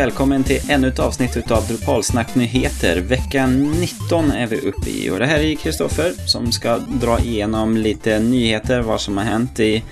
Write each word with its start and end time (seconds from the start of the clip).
välkommen 0.00 0.44
till 0.44 0.70
ännu 0.70 0.88
ett 0.88 0.98
avsnitt 0.98 1.50
av 1.50 1.66
Drupalsnack 1.66 2.34
Nyheter. 2.34 3.00
Vecka 3.00 3.46
19 3.46 4.30
är 4.30 4.46
vi 4.46 4.56
uppe 4.60 4.90
i 4.90 5.10
och 5.10 5.18
det 5.18 5.26
här 5.26 5.40
är 5.40 5.54
Kristoffer 5.54 6.12
som 6.26 6.52
ska 6.52 6.78
dra 6.78 7.18
igenom 7.18 7.76
lite 7.76 8.18
nyheter, 8.18 8.80
vad 8.80 9.00
som 9.00 9.16
har 9.16 9.24
hänt 9.24 9.60
i 9.60 9.84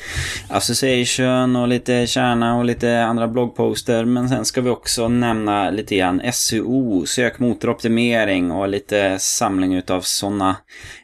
Association 0.49 1.57
och 1.57 1.69
lite 1.69 2.07
kärna 2.07 2.57
och 2.57 2.65
lite 2.65 3.05
andra 3.05 3.29
bloggposter. 3.29 4.05
Men 4.05 4.29
sen 4.29 4.45
ska 4.45 4.61
vi 4.61 4.71
också 4.71 5.09
nämna 5.09 5.71
lite 5.71 5.97
grann 5.97 6.23
SEO, 6.33 7.07
sökmotoroptimering 7.07 8.51
och 8.51 8.69
lite 8.69 9.19
samling 9.19 9.75
utav 9.75 10.01
sådana 10.01 10.57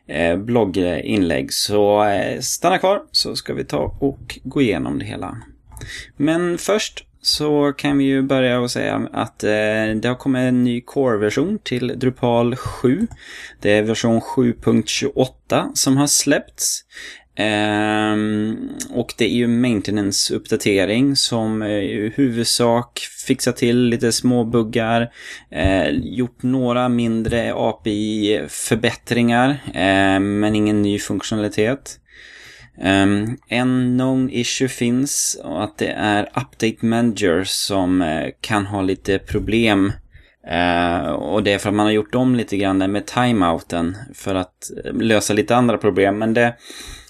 eh, 0.09 0.37
blogginlägg. 0.37 1.53
Så 1.53 2.05
eh, 2.05 2.41
stanna 2.41 2.79
kvar 2.79 3.03
så 3.11 3.37
ska 3.37 3.55
vi 3.55 3.65
ta 3.65 3.97
och 4.01 4.39
gå 4.43 4.63
igenom 4.63 4.99
det 4.99 5.05
hela. 5.05 5.37
Men 6.17 6.59
först 6.59 7.05
så 7.27 7.73
kan 7.73 7.99
vi 7.99 8.05
ju 8.05 8.23
börja 8.23 8.61
och 8.61 8.71
säga 8.71 9.09
att 9.13 9.45
eh, 9.45 9.51
det 9.97 10.05
har 10.05 10.15
kommit 10.15 10.41
en 10.41 10.65
ny 10.65 10.81
Core-version 10.81 11.59
till 11.63 11.99
Drupal 11.99 12.57
7. 12.57 13.07
Det 13.61 13.71
är 13.71 13.83
version 13.83 14.21
7.28 14.21 15.71
som 15.75 15.97
har 15.97 16.07
släppts. 16.07 16.85
Eh, 17.37 18.17
och 18.91 19.15
det 19.19 19.25
är 19.25 19.37
ju 19.37 19.47
maintenance-uppdatering 19.47 21.17
som 21.17 21.63
eh, 21.63 21.69
i 21.69 22.13
huvudsak 22.17 22.99
fixar 23.27 23.53
till 23.53 23.79
lite 23.79 24.13
små 24.13 24.45
buggar, 24.45 25.13
eh, 25.51 25.89
gjort 25.91 26.43
några 26.43 26.89
mindre 26.89 27.55
API-förbättringar, 27.55 29.49
eh, 29.67 30.21
men 30.21 30.55
ingen 30.55 30.83
ny 30.83 30.99
funktionalitet. 30.99 32.01
Um, 32.79 33.37
en 33.49 33.99
known 33.99 34.31
issue 34.31 34.69
finns 34.69 35.41
och 35.45 35.65
att 35.65 35.79
det 35.79 35.91
är 35.91 36.23
Update 36.23 36.87
Manager 36.87 37.45
som 37.45 38.03
uh, 38.03 38.29
kan 38.41 38.67
ha 38.67 38.83
lite 38.83 39.19
problem. 39.19 39.93
Uh, 40.51 41.11
och 41.11 41.43
det 41.43 41.53
är 41.53 41.59
för 41.59 41.69
att 41.69 41.75
man 41.75 41.87
har 41.87 41.93
gjort 41.93 42.15
om 42.15 42.35
lite 42.35 42.57
grann 42.57 42.79
med 42.79 43.07
timeouten 43.07 43.97
för 44.15 44.35
att 44.35 44.71
eh, 44.85 44.93
lösa 44.93 45.33
lite 45.33 45.57
andra 45.57 45.79
problem. 45.79 46.19
Men 46.19 46.35
det, 46.35 46.55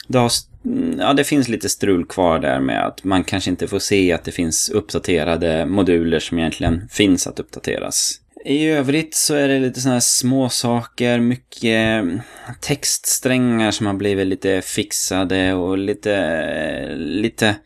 det, 0.09 0.19
har, 0.19 0.31
mm, 0.65 1.01
ja, 1.01 1.13
det 1.13 1.25
finns 1.25 1.49
lite 1.49 1.69
strul 1.69 2.07
kvar 2.07 2.39
där 2.39 2.61
med 2.61 2.87
att 2.87 3.05
man 3.05 3.25
kanske 3.25 3.51
inte 3.51 3.69
får 3.69 3.79
se 3.79 4.13
att 4.13 4.25
det 4.25 4.33
finns 4.33 4.71
uppdaterade 4.71 5.67
moduler 5.67 6.19
som 6.19 6.39
egentligen 6.39 6.89
finns 6.89 7.27
att 7.27 7.41
uppdateras. 7.41 8.21
I 8.47 8.67
övrigt 8.67 9.15
så 9.15 9.35
är 9.35 9.49
det 9.49 9.59
lite 9.59 9.81
sådana 9.81 9.95
här 9.95 10.01
små 10.01 10.49
saker, 10.49 11.21
mycket 11.21 12.05
eh, 12.05 12.21
textsträngar 12.61 13.71
som 13.71 13.87
har 13.87 13.95
blivit 13.95 14.27
lite 14.27 14.63
fixade 14.63 15.55
och 15.55 15.79
lite, 15.79 16.15
eh, 16.15 16.97
lite, 16.97 17.57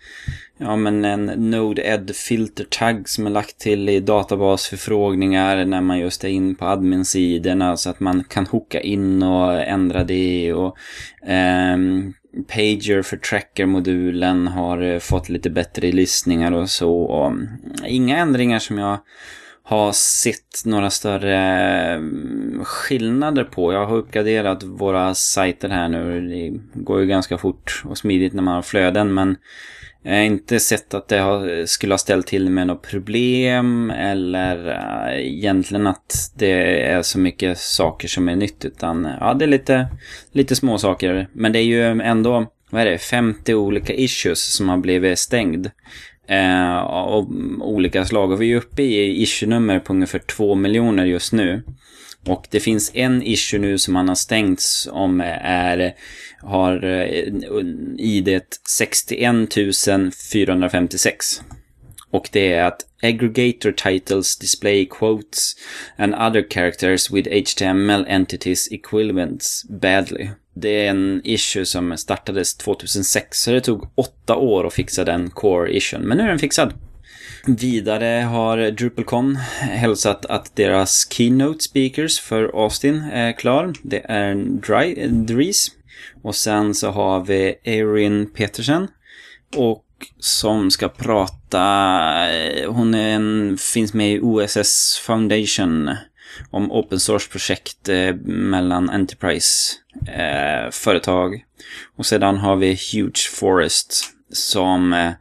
ja 0.59 0.77
men 0.77 1.05
en 1.05 1.27
Node-Ed 1.27 2.11
filter 2.15 2.65
tag 2.65 3.09
som 3.09 3.27
är 3.27 3.31
lagt 3.31 3.59
till 3.59 3.89
i 3.89 4.01
databasförfrågningar 4.01 5.65
när 5.65 5.81
man 5.81 5.99
just 5.99 6.25
är 6.25 6.29
in 6.29 6.55
på 6.55 6.65
adminsidorna. 6.65 7.77
så 7.77 7.91
att 7.91 8.01
man 8.01 8.25
kan 8.25 8.47
hooka 8.47 8.81
in 8.81 9.23
och 9.23 9.63
ändra 9.63 10.05
det 10.05 10.53
och 10.53 10.77
um, 11.75 12.15
Pager 12.49 13.03
för 13.03 13.17
tracker-modulen 13.17 14.49
har 14.49 14.83
eh, 14.83 14.99
fått 14.99 15.29
lite 15.29 15.51
bättre 15.51 15.93
listningar 15.93 16.53
och 16.53 16.71
så. 16.71 17.01
Och 17.01 17.27
mm, 17.27 17.49
inga 17.87 18.19
ändringar 18.19 18.59
som 18.59 18.79
jag 18.79 18.99
har 19.69 19.93
sett 19.93 20.65
några 20.65 20.91
större 20.91 21.37
mm, 21.95 22.61
skillnader 22.65 23.45
på. 23.45 23.73
Jag 23.73 23.87
har 23.87 23.97
uppgraderat 23.97 24.63
våra 24.63 25.15
sajter 25.15 25.69
här 25.69 25.89
nu. 25.89 26.21
Det 26.29 26.61
går 26.83 27.01
ju 27.01 27.07
ganska 27.07 27.39
fort 27.39 27.83
och 27.85 27.99
smidigt 27.99 28.33
när 28.33 28.43
man 28.43 28.55
har 28.55 28.63
flöden 28.63 29.15
men 29.15 29.37
jag 30.03 30.13
har 30.13 30.23
inte 30.23 30.61
sett 30.61 30.95
att 30.95 31.09
det 31.09 31.19
har, 31.19 31.67
skulle 31.67 31.93
ha 31.93 31.99
ställt 31.99 32.27
till 32.27 32.51
med 32.51 32.67
något 32.67 32.83
problem 32.83 33.91
eller 33.91 34.69
äh, 34.69 35.27
egentligen 35.27 35.87
att 35.87 36.33
det 36.37 36.83
är 36.87 37.03
så 37.03 37.19
mycket 37.19 37.59
saker 37.59 38.09
som 38.09 38.29
är 38.29 38.37
nytt 38.37 38.65
utan 38.65 39.09
ja, 39.21 39.35
det 39.35 39.45
är 39.45 39.49
lite, 39.49 39.89
lite 40.33 40.57
små 40.57 40.79
saker. 40.79 41.29
Men 41.33 41.53
det 41.53 41.59
är 41.59 41.65
ju 41.65 41.83
ändå, 42.01 42.47
vad 42.71 42.83
är 42.83 42.87
det, 42.87 42.99
50 42.99 43.55
olika 43.55 43.95
issues 43.95 44.55
som 44.55 44.69
har 44.69 44.79
blivit 44.79 45.19
stängd. 45.19 45.71
Eh, 46.29 46.79
av 46.79 47.29
olika 47.61 48.05
slag. 48.05 48.33
Och 48.33 48.43
vi 48.43 48.53
är 48.53 48.57
uppe 48.57 48.83
i 48.83 49.23
issue-nummer 49.23 49.79
på 49.79 49.93
ungefär 49.93 50.19
2 50.19 50.55
miljoner 50.55 51.05
just 51.05 51.33
nu. 51.33 51.63
Och 52.27 52.47
det 52.51 52.61
finns 52.61 52.91
en 52.95 53.23
issue 53.23 53.61
nu 53.61 53.79
som 53.79 53.95
man 53.95 54.09
har 54.09 54.15
stängt 54.15 54.61
som 54.61 55.21
är, 55.43 55.95
har 56.43 56.85
id 57.99 58.41
61 58.69 59.55
456. 60.33 61.43
Och 62.11 62.29
det 62.33 62.53
är 62.53 62.65
att 62.65 62.87
aggregator 63.03 63.73
titles 63.73 64.39
display 64.39 64.87
quotes 64.87 65.57
and 65.97 66.15
other 66.15 66.47
characters 66.51 67.11
with 67.11 67.29
HTML 67.29 68.07
entities 68.09 68.73
equivalents 68.73 69.65
badly. 69.69 70.29
Det 70.61 70.87
är 70.87 70.91
en 70.91 71.21
issue 71.25 71.67
som 71.67 71.97
startades 71.97 72.55
2006, 72.55 73.43
så 73.43 73.51
det 73.51 73.61
tog 73.61 73.89
åtta 73.95 74.37
år 74.37 74.67
att 74.67 74.75
fixa 74.75 75.05
den 75.05 75.31
core-issuen. 75.31 76.01
Men 76.03 76.19
nu 76.19 76.25
är 76.25 76.29
den 76.29 76.39
fixad. 76.39 76.73
Vidare 77.47 78.23
har 78.23 78.71
DrupalCon 78.71 79.37
hälsat 79.61 80.27
att 80.27 80.57
deras 80.57 81.13
keynote 81.13 81.65
speakers 81.65 82.21
för 82.21 82.65
Austin 82.65 83.03
är 83.13 83.33
klar. 83.33 83.73
Det 83.83 84.03
är 84.05 84.35
Dry, 84.35 85.07
Dries. 85.07 85.69
Och 86.23 86.35
sen 86.35 86.75
så 86.75 86.91
har 86.91 87.25
vi 87.25 87.55
Erin 87.65 88.33
Petersen. 88.33 88.89
Och 89.57 89.85
som 90.19 90.71
ska 90.71 90.89
prata, 90.89 91.59
hon 92.69 92.95
en, 92.95 93.57
finns 93.59 93.95
med 93.95 94.13
i 94.13 94.21
OSS 94.21 94.99
Foundation 95.07 95.91
om 96.51 96.73
open 96.73 97.01
source-projekt 97.01 97.89
eh, 97.89 98.15
mellan 98.25 98.91
Enterprise-företag. 98.91 101.35
Eh, 101.35 101.41
och 101.97 102.07
sedan 102.07 102.37
har 102.37 102.57
vi 102.57 102.79
Huge 102.93 103.31
Forest 103.33 104.05
som 104.33 104.93
eh, 104.93 105.13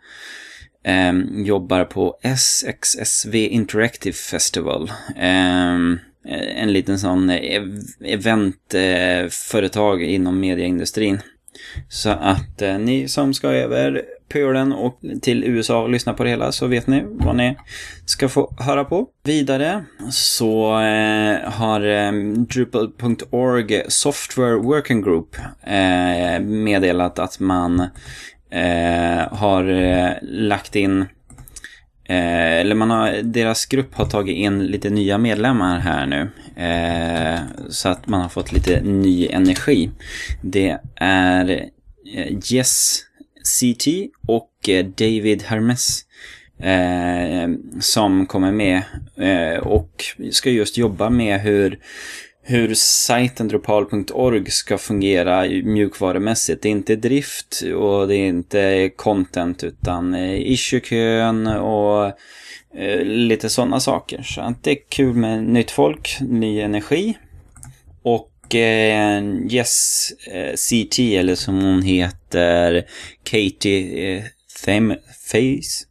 eh 0.83 1.13
jobbar 1.45 1.83
på 1.83 2.17
SXSV 2.21 3.47
Interactive 3.47 4.13
Festival. 4.13 4.91
Ehm, 5.15 5.99
eh, 6.27 6.61
en 6.61 6.73
liten 6.73 6.99
sån 6.99 7.29
eh, 7.29 7.63
eventföretag 8.03 10.03
eh, 10.03 10.13
inom 10.13 10.39
mediaindustrin. 10.39 11.21
Så 11.89 12.09
att 12.09 12.61
eh, 12.61 12.77
ni 12.77 13.07
som 13.07 13.33
ska 13.33 13.47
över 13.47 14.03
pölen 14.29 14.73
och 14.73 14.99
till 15.21 15.43
USA 15.43 15.81
och 15.81 15.89
lyssna 15.89 16.13
på 16.13 16.23
det 16.23 16.29
hela 16.29 16.51
så 16.51 16.67
vet 16.67 16.87
ni 16.87 17.03
vad 17.05 17.35
ni 17.35 17.57
ska 18.05 18.29
få 18.29 18.53
höra 18.59 18.85
på. 18.85 19.07
Vidare 19.23 19.83
så 20.11 20.79
eh, 20.79 21.51
har 21.51 21.81
eh, 21.85 22.11
Drupal.org 22.33 23.83
Software 23.87 24.55
Working 24.55 25.01
Group 25.01 25.35
eh, 25.63 26.39
meddelat 26.39 27.19
att 27.19 27.39
man 27.39 27.79
eh, 28.51 29.27
har 29.31 29.69
eh, 29.69 30.11
lagt 30.21 30.75
in 30.75 31.05
Eh, 32.09 32.59
eller 32.59 32.75
man 32.75 32.89
har, 32.89 33.21
deras 33.23 33.65
grupp 33.65 33.95
har 33.95 34.05
tagit 34.05 34.35
in 34.35 34.65
lite 34.65 34.89
nya 34.89 35.17
medlemmar 35.17 35.79
här 35.79 36.05
nu. 36.05 36.29
Eh, 36.63 37.39
så 37.69 37.89
att 37.89 38.07
man 38.07 38.21
har 38.21 38.29
fått 38.29 38.51
lite 38.51 38.81
ny 38.81 39.27
energi. 39.27 39.89
Det 40.41 40.77
är 40.95 41.69
eh, 42.15 42.37
Jess 42.43 42.99
CT 43.59 43.87
och 44.27 44.69
eh, 44.69 44.85
David 44.85 45.43
Hermes. 45.43 46.03
Eh, 46.59 47.49
som 47.79 48.25
kommer 48.25 48.51
med 48.51 48.81
eh, 49.17 49.59
och 49.59 50.05
ska 50.31 50.49
just 50.49 50.77
jobba 50.77 51.09
med 51.09 51.41
hur 51.41 51.79
hur 52.49 52.73
sajten 52.73 53.47
drupal.org 53.47 54.51
ska 54.51 54.77
fungera 54.77 55.41
mjukvarumässigt. 55.63 56.61
Det 56.61 56.69
är 56.69 56.71
inte 56.71 56.95
drift 56.95 57.61
och 57.75 58.07
det 58.07 58.15
är 58.15 58.27
inte 58.27 58.91
content 58.95 59.63
utan 59.63 60.13
eh, 60.13 60.51
issuekön 60.51 61.47
och 61.47 62.05
eh, 62.75 63.01
lite 63.03 63.49
sådana 63.49 63.79
saker. 63.79 64.21
Så 64.23 64.53
det 64.61 64.71
är 64.71 64.77
kul 64.89 65.13
med 65.13 65.43
nytt 65.43 65.71
folk, 65.71 66.17
ny 66.21 66.59
energi. 66.59 67.17
Och 68.01 68.31
eh, 68.55 69.23
Yes 69.49 70.07
eh, 70.27 70.53
CT, 70.55 70.99
eller 70.99 71.35
som 71.35 71.61
hon 71.61 71.81
heter, 71.81 72.85
Katie 73.23 74.17
eh, 74.17 74.23
Face. 75.31 75.85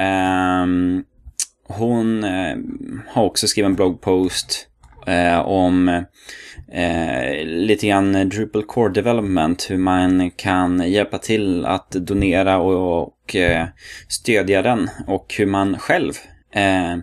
Um, 0.00 1.04
hon 1.68 2.24
eh, 2.24 2.56
har 3.08 3.24
också 3.24 3.48
skrivit 3.48 3.66
en 3.68 3.74
bloggpost 3.74 4.66
eh, 5.06 5.38
om 5.38 5.88
eh, 6.72 7.44
lite 7.44 7.86
grann 7.86 8.28
Drupal 8.28 8.62
Core 8.62 8.92
Development. 8.92 9.70
Hur 9.70 9.78
man 9.78 10.30
kan 10.30 10.90
hjälpa 10.90 11.18
till 11.18 11.66
att 11.66 11.90
donera 11.90 12.58
och, 12.58 13.02
och 13.02 13.36
eh, 13.36 13.66
stödja 14.08 14.62
den. 14.62 14.90
Och 15.06 15.34
hur 15.38 15.46
man 15.46 15.78
själv 15.78 16.12
Eh, 16.50 16.96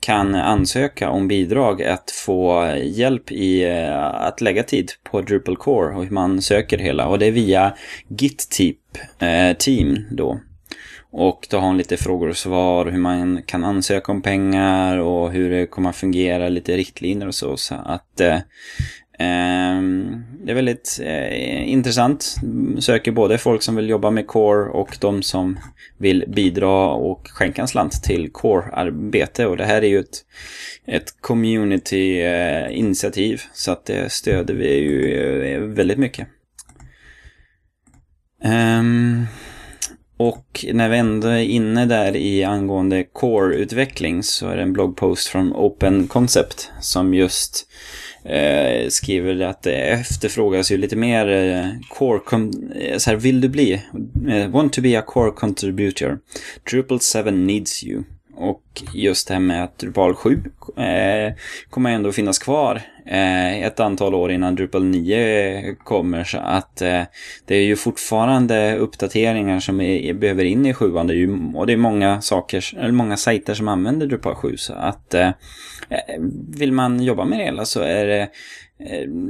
kan 0.00 0.34
ansöka 0.34 1.10
om 1.10 1.28
bidrag 1.28 1.82
att 1.82 2.10
få 2.10 2.74
hjälp 2.82 3.32
i 3.32 3.64
eh, 3.64 4.04
att 4.04 4.40
lägga 4.40 4.62
tid 4.62 4.92
på 5.02 5.20
Drupal 5.20 5.56
Core 5.56 5.94
och 5.94 6.04
hur 6.04 6.10
man 6.10 6.42
söker 6.42 6.78
hela. 6.78 7.08
Och 7.08 7.18
det 7.18 7.26
är 7.26 7.32
via 7.32 7.74
Git-Team 8.08 9.96
eh, 9.96 10.02
då. 10.10 10.40
Och 11.16 11.46
då 11.50 11.56
har 11.56 11.66
hon 11.66 11.78
lite 11.78 11.96
frågor 11.96 12.28
och 12.28 12.36
svar, 12.36 12.86
hur 12.86 12.98
man 12.98 13.42
kan 13.42 13.64
ansöka 13.64 14.12
om 14.12 14.22
pengar 14.22 14.98
och 14.98 15.32
hur 15.32 15.50
det 15.50 15.66
kommer 15.66 15.90
att 15.90 15.96
fungera, 15.96 16.48
lite 16.48 16.76
riktlinjer 16.76 17.28
och 17.28 17.34
så. 17.34 17.56
Så 17.56 17.74
att 17.74 18.20
eh, 18.20 18.38
Ehm, 19.18 20.24
det 20.44 20.50
är 20.50 20.54
väldigt 20.54 21.00
eh, 21.02 21.68
intressant. 21.68 22.36
Söker 22.78 23.12
både 23.12 23.38
folk 23.38 23.62
som 23.62 23.76
vill 23.76 23.88
jobba 23.88 24.10
med 24.10 24.26
core 24.26 24.70
och 24.70 24.96
de 25.00 25.22
som 25.22 25.58
vill 25.98 26.24
bidra 26.28 26.88
och 26.88 27.28
skänka 27.28 27.62
en 27.62 27.68
slant 27.68 28.02
till 28.02 28.32
core-arbete. 28.32 29.46
Och 29.46 29.56
det 29.56 29.64
här 29.64 29.82
är 29.82 29.88
ju 29.88 29.98
ett, 29.98 30.24
ett 30.86 31.20
community-initiativ. 31.20 33.34
Eh, 33.34 33.40
så 33.52 33.72
att 33.72 33.84
det 33.84 34.12
stöder 34.12 34.54
vi 34.54 34.74
ju 34.74 35.14
eh, 35.44 35.60
väldigt 35.60 35.98
mycket. 35.98 36.28
Um, 38.44 39.26
och 40.16 40.64
när 40.72 40.88
vi 40.88 40.96
ändå 40.96 41.28
är 41.28 41.42
inne 41.42 41.86
där 41.86 42.16
i 42.16 42.44
angående 42.44 43.04
core-utveckling 43.04 44.22
så 44.22 44.48
är 44.48 44.56
det 44.56 44.62
en 44.62 44.72
bloggpost 44.72 45.28
från 45.28 45.52
Open 45.52 46.08
Concept 46.08 46.70
som 46.80 47.14
just 47.14 47.66
eh, 48.24 48.88
skriver 48.88 49.40
att 49.40 49.62
det 49.62 49.76
efterfrågas 49.76 50.72
ju 50.72 50.76
lite 50.76 50.96
mer 50.96 51.28
eh, 51.28 51.88
core... 51.88 52.20
Eh, 52.80 52.98
så 52.98 53.10
här, 53.10 53.16
vill 53.16 53.40
du 53.40 53.48
bli? 53.48 53.82
Eh, 54.28 54.48
want 54.48 54.72
to 54.72 54.80
be 54.80 54.98
a 54.98 55.02
core 55.06 55.30
contributor? 55.30 56.18
Drupal 56.70 56.98
7 57.24 57.30
needs 57.30 57.84
you. 57.84 58.02
Och 58.36 58.82
just 58.94 59.28
det 59.28 59.34
här 59.34 59.40
med 59.40 59.64
att 59.64 59.78
Drupal 59.78 60.14
7 60.14 60.42
eh, 60.76 61.34
kommer 61.70 61.90
ändå 61.90 62.12
finnas 62.12 62.38
kvar 62.38 62.82
Eh, 63.06 63.62
ett 63.62 63.80
antal 63.80 64.14
år 64.14 64.32
innan 64.32 64.54
Drupal 64.54 64.84
9 64.84 65.74
kommer. 65.74 66.24
Så 66.24 66.38
att 66.38 66.82
eh, 66.82 67.02
det 67.46 67.54
är 67.56 67.62
ju 67.62 67.76
fortfarande 67.76 68.76
uppdateringar 68.76 69.60
som 69.60 69.80
är, 69.80 70.14
behöver 70.14 70.44
in 70.44 70.66
i 70.66 70.74
7 70.74 70.92
och 71.54 71.66
det 71.66 71.72
är 71.72 71.76
många 71.76 72.20
saker, 72.20 72.78
eller 72.78 72.92
många 72.92 73.16
sajter 73.16 73.54
som 73.54 73.68
använder 73.68 74.06
Drupal 74.06 74.34
7. 74.34 74.56
Så 74.56 74.72
att 74.72 75.14
eh, 75.14 75.30
vill 76.56 76.72
man 76.72 77.02
jobba 77.02 77.24
med 77.24 77.38
det 77.38 77.44
hela 77.44 77.64
så 77.64 77.80
är 77.80 78.06
det 78.06 78.28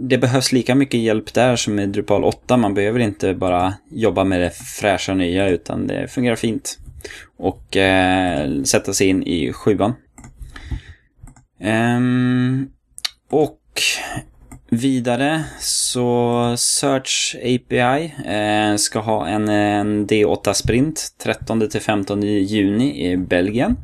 det 0.03 0.19
behövs 0.19 0.53
lika 0.53 0.75
mycket 0.75 1.01
hjälp 1.01 1.35
där 1.35 1.57
som 1.57 1.79
i 1.79 1.87
Drupal 1.87 2.25
8. 2.25 2.57
Man 2.57 2.75
behöver 2.75 3.01
inte 3.01 3.35
bara 3.35 3.75
jobba 3.91 4.25
med 4.25 4.41
det 4.41 4.51
fräscha 4.51 5.15
nya 5.15 5.49
utan 5.49 5.87
det 5.87 6.09
fungerar 6.09 6.37
fint 6.37 6.79
och 7.37 7.77
eh, 7.77 8.63
sätta 8.63 8.93
sig 8.93 9.07
in 9.07 9.23
i 9.23 9.53
sjuan. 9.53 9.95
Ehm, 11.61 12.69
och 13.31 13.59
vidare 14.71 15.45
så 15.61 16.55
Search 16.59 17.37
API 17.37 18.15
eh, 18.27 18.77
ska 18.77 18.99
ha 18.99 19.27
en, 19.27 19.49
en 19.49 20.07
D8-sprint 20.07 21.15
13-15 21.25 22.25
juni 22.25 23.13
i 23.13 23.17
Belgien. 23.17 23.77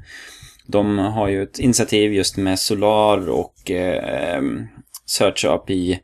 De 0.66 0.98
har 0.98 1.28
ju 1.28 1.42
ett 1.42 1.58
initiativ 1.58 2.12
just 2.12 2.36
med 2.36 2.58
Solar 2.58 3.28
och 3.28 3.70
eh, 3.70 4.42
Search 5.06 5.44
API 5.44 6.00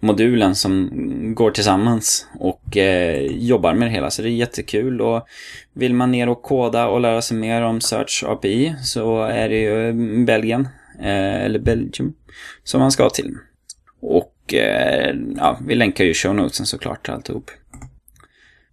modulen 0.00 0.54
som 0.54 0.90
går 1.34 1.50
tillsammans 1.50 2.26
och 2.38 2.76
eh, 2.76 3.20
jobbar 3.26 3.74
med 3.74 3.88
det 3.88 3.92
hela. 3.92 4.10
Så 4.10 4.22
det 4.22 4.28
är 4.28 4.30
jättekul 4.30 5.00
och 5.00 5.26
vill 5.72 5.94
man 5.94 6.10
ner 6.10 6.28
och 6.28 6.42
koda 6.42 6.86
och 6.88 7.00
lära 7.00 7.22
sig 7.22 7.36
mer 7.36 7.62
om 7.62 7.80
Search 7.80 8.24
API 8.26 8.74
så 8.82 9.22
är 9.22 9.48
det 9.48 9.60
ju 9.60 9.92
Belgien, 10.24 10.68
Eh, 11.00 11.44
eller 11.44 11.58
Belgium, 11.58 12.14
som 12.64 12.80
man 12.80 12.92
ska 12.92 13.10
till. 13.10 13.34
Och 14.00 14.54
eh, 14.54 15.14
ja, 15.36 15.58
vi 15.66 15.74
länkar 15.74 16.04
ju 16.04 16.14
show 16.14 16.34
notesen 16.34 16.66
såklart 16.66 17.08
alltihop. 17.08 17.50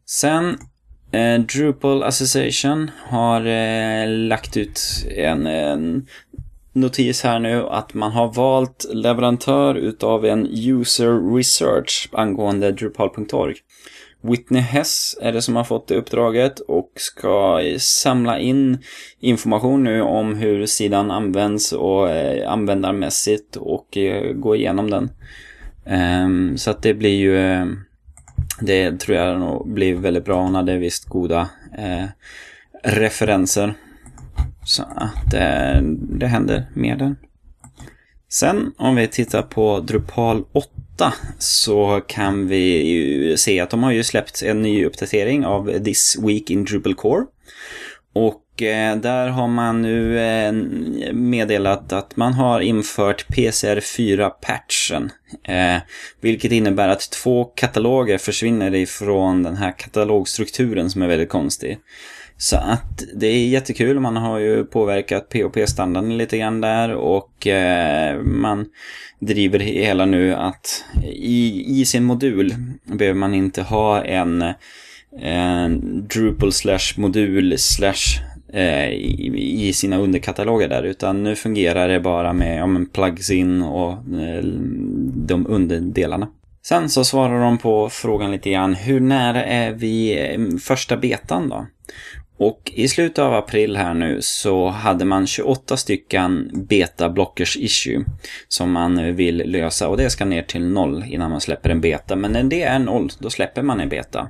Sen 0.05 0.57
eh, 1.11 1.41
Drupal 1.41 2.03
Association 2.03 2.91
har 2.97 3.45
eh, 3.45 4.07
lagt 4.07 4.57
ut 4.57 4.81
en, 5.15 5.47
en 5.47 6.07
notis 6.73 7.23
här 7.23 7.39
nu 7.39 7.67
att 7.67 7.93
man 7.93 8.11
har 8.11 8.33
valt 8.33 8.85
leverantör 8.93 9.75
utav 9.75 10.25
en 10.25 10.47
user 10.47 11.35
research 11.35 12.09
angående 12.11 12.71
Drupal.org. 12.71 13.55
Whitney 14.21 14.61
Hess 14.61 15.17
är 15.21 15.31
det 15.31 15.41
som 15.41 15.55
har 15.55 15.63
fått 15.63 15.87
det 15.87 15.95
uppdraget 15.95 16.59
och 16.59 16.91
ska 16.95 17.61
samla 17.79 18.39
in 18.39 18.77
information 19.19 19.83
nu 19.83 20.01
om 20.01 20.35
hur 20.35 20.65
sidan 20.65 21.11
används 21.11 21.71
och 21.71 22.09
eh, 22.09 22.51
användarmässigt 22.51 23.55
och 23.55 23.97
eh, 23.97 24.33
gå 24.33 24.55
igenom 24.55 24.89
den. 24.89 25.09
Ehm, 25.85 26.57
så 26.57 26.71
att 26.71 26.83
det 26.83 26.93
blir 26.93 27.15
ju, 27.15 27.37
eh, 27.37 27.65
det 28.59 28.99
tror 28.99 29.17
jag 29.17 29.39
nog 29.39 29.73
blir 29.73 29.95
väldigt 29.95 30.25
bra. 30.25 30.41
Hon 30.41 30.55
hade 30.55 30.77
visst 30.77 31.05
goda 31.05 31.49
eh, 31.77 32.05
referenser. 32.83 33.73
Så 34.65 34.83
att 34.95 35.33
eh, 35.33 35.81
det 36.19 36.27
händer 36.27 36.65
mer 36.73 36.95
där. 36.95 37.15
Sen 38.33 38.73
om 38.77 38.95
vi 38.95 39.07
tittar 39.07 39.41
på 39.41 39.79
Drupal 39.79 40.43
8 40.51 41.13
så 41.39 42.01
kan 42.07 42.47
vi 42.47 42.87
ju 42.87 43.37
se 43.37 43.59
att 43.59 43.69
de 43.69 43.83
har 43.83 43.91
ju 43.91 44.03
släppt 44.03 44.41
en 44.41 44.61
ny 44.61 44.85
uppdatering 44.85 45.45
av 45.45 45.83
This 45.83 46.17
Week 46.21 46.49
in 46.49 46.65
Drupal 46.65 46.95
Core. 46.95 47.25
Och 48.13 48.61
eh, 48.61 48.95
där 48.95 49.27
har 49.27 49.47
man 49.47 49.81
nu 49.81 50.19
eh, 50.19 50.51
meddelat 51.13 51.93
att 51.93 52.15
man 52.15 52.33
har 52.33 52.59
infört 52.59 53.25
PCR4-patchen. 53.29 55.09
Eh, 55.43 55.77
vilket 56.21 56.51
innebär 56.51 56.89
att 56.89 57.11
två 57.11 57.43
kataloger 57.43 58.17
försvinner 58.17 58.75
ifrån 58.75 59.43
den 59.43 59.55
här 59.55 59.71
katalogstrukturen 59.71 60.89
som 60.89 61.01
är 61.01 61.07
väldigt 61.07 61.29
konstig. 61.29 61.77
Så 62.41 62.55
att 62.55 63.03
det 63.15 63.27
är 63.27 63.47
jättekul. 63.47 63.99
Man 63.99 64.17
har 64.17 64.39
ju 64.39 64.63
påverkat 64.65 65.29
POP-standarden 65.29 66.17
lite 66.17 66.37
grann 66.37 66.61
där 66.61 66.93
och 66.93 67.47
eh, 67.47 68.21
man 68.21 68.65
driver 69.19 69.59
hela 69.59 70.05
nu 70.05 70.33
att 70.33 70.85
i, 71.13 71.65
i 71.81 71.85
sin 71.85 72.03
modul 72.03 72.53
behöver 72.83 73.19
man 73.19 73.33
inte 73.33 73.61
ha 73.61 74.03
en, 74.03 74.53
en 75.21 76.07
Drupal 76.07 76.51
slash 76.51 76.93
modul 76.97 77.57
slash 77.57 78.21
eh, 78.53 78.89
i, 78.89 79.67
i 79.67 79.73
sina 79.73 79.97
underkataloger 79.97 80.69
där 80.69 80.83
utan 80.83 81.23
nu 81.23 81.35
fungerar 81.35 81.87
det 81.87 81.99
bara 81.99 82.33
med 82.33 82.59
ja, 82.59 82.67
men 82.67 82.89
plugs 82.89 83.31
in 83.31 83.61
och 83.61 83.91
eh, 83.93 84.43
de 85.27 85.47
underdelarna. 85.47 86.27
Sen 86.63 86.89
så 86.89 87.03
svarar 87.03 87.41
de 87.41 87.57
på 87.57 87.89
frågan 87.89 88.31
lite 88.31 88.49
grann, 88.49 88.73
hur 88.73 88.99
nära 88.99 89.43
är 89.45 89.71
vi 89.71 90.19
eh, 90.19 90.57
första 90.57 90.97
betan 90.97 91.49
då? 91.49 91.65
Och 92.43 92.71
i 92.75 92.87
slutet 92.87 93.19
av 93.19 93.33
april 93.33 93.77
här 93.77 93.93
nu 93.93 94.17
så 94.21 94.69
hade 94.69 95.05
man 95.05 95.27
28 95.27 95.77
stycken 95.77 96.51
beta 96.53 97.09
blockers 97.09 97.57
issue 97.57 98.05
som 98.47 98.71
man 98.71 99.15
vill 99.15 99.37
lösa 99.37 99.87
och 99.87 99.97
det 99.97 100.09
ska 100.09 100.25
ner 100.25 100.43
till 100.43 100.65
noll 100.65 101.03
innan 101.07 101.31
man 101.31 101.41
släpper 101.41 101.69
en 101.69 101.81
beta. 101.81 102.15
Men 102.15 102.31
när 102.31 102.43
det 102.43 102.63
är 102.63 102.79
noll, 102.79 103.09
då 103.19 103.29
släpper 103.29 103.61
man 103.61 103.79
en 103.79 103.89
beta. 103.89 104.27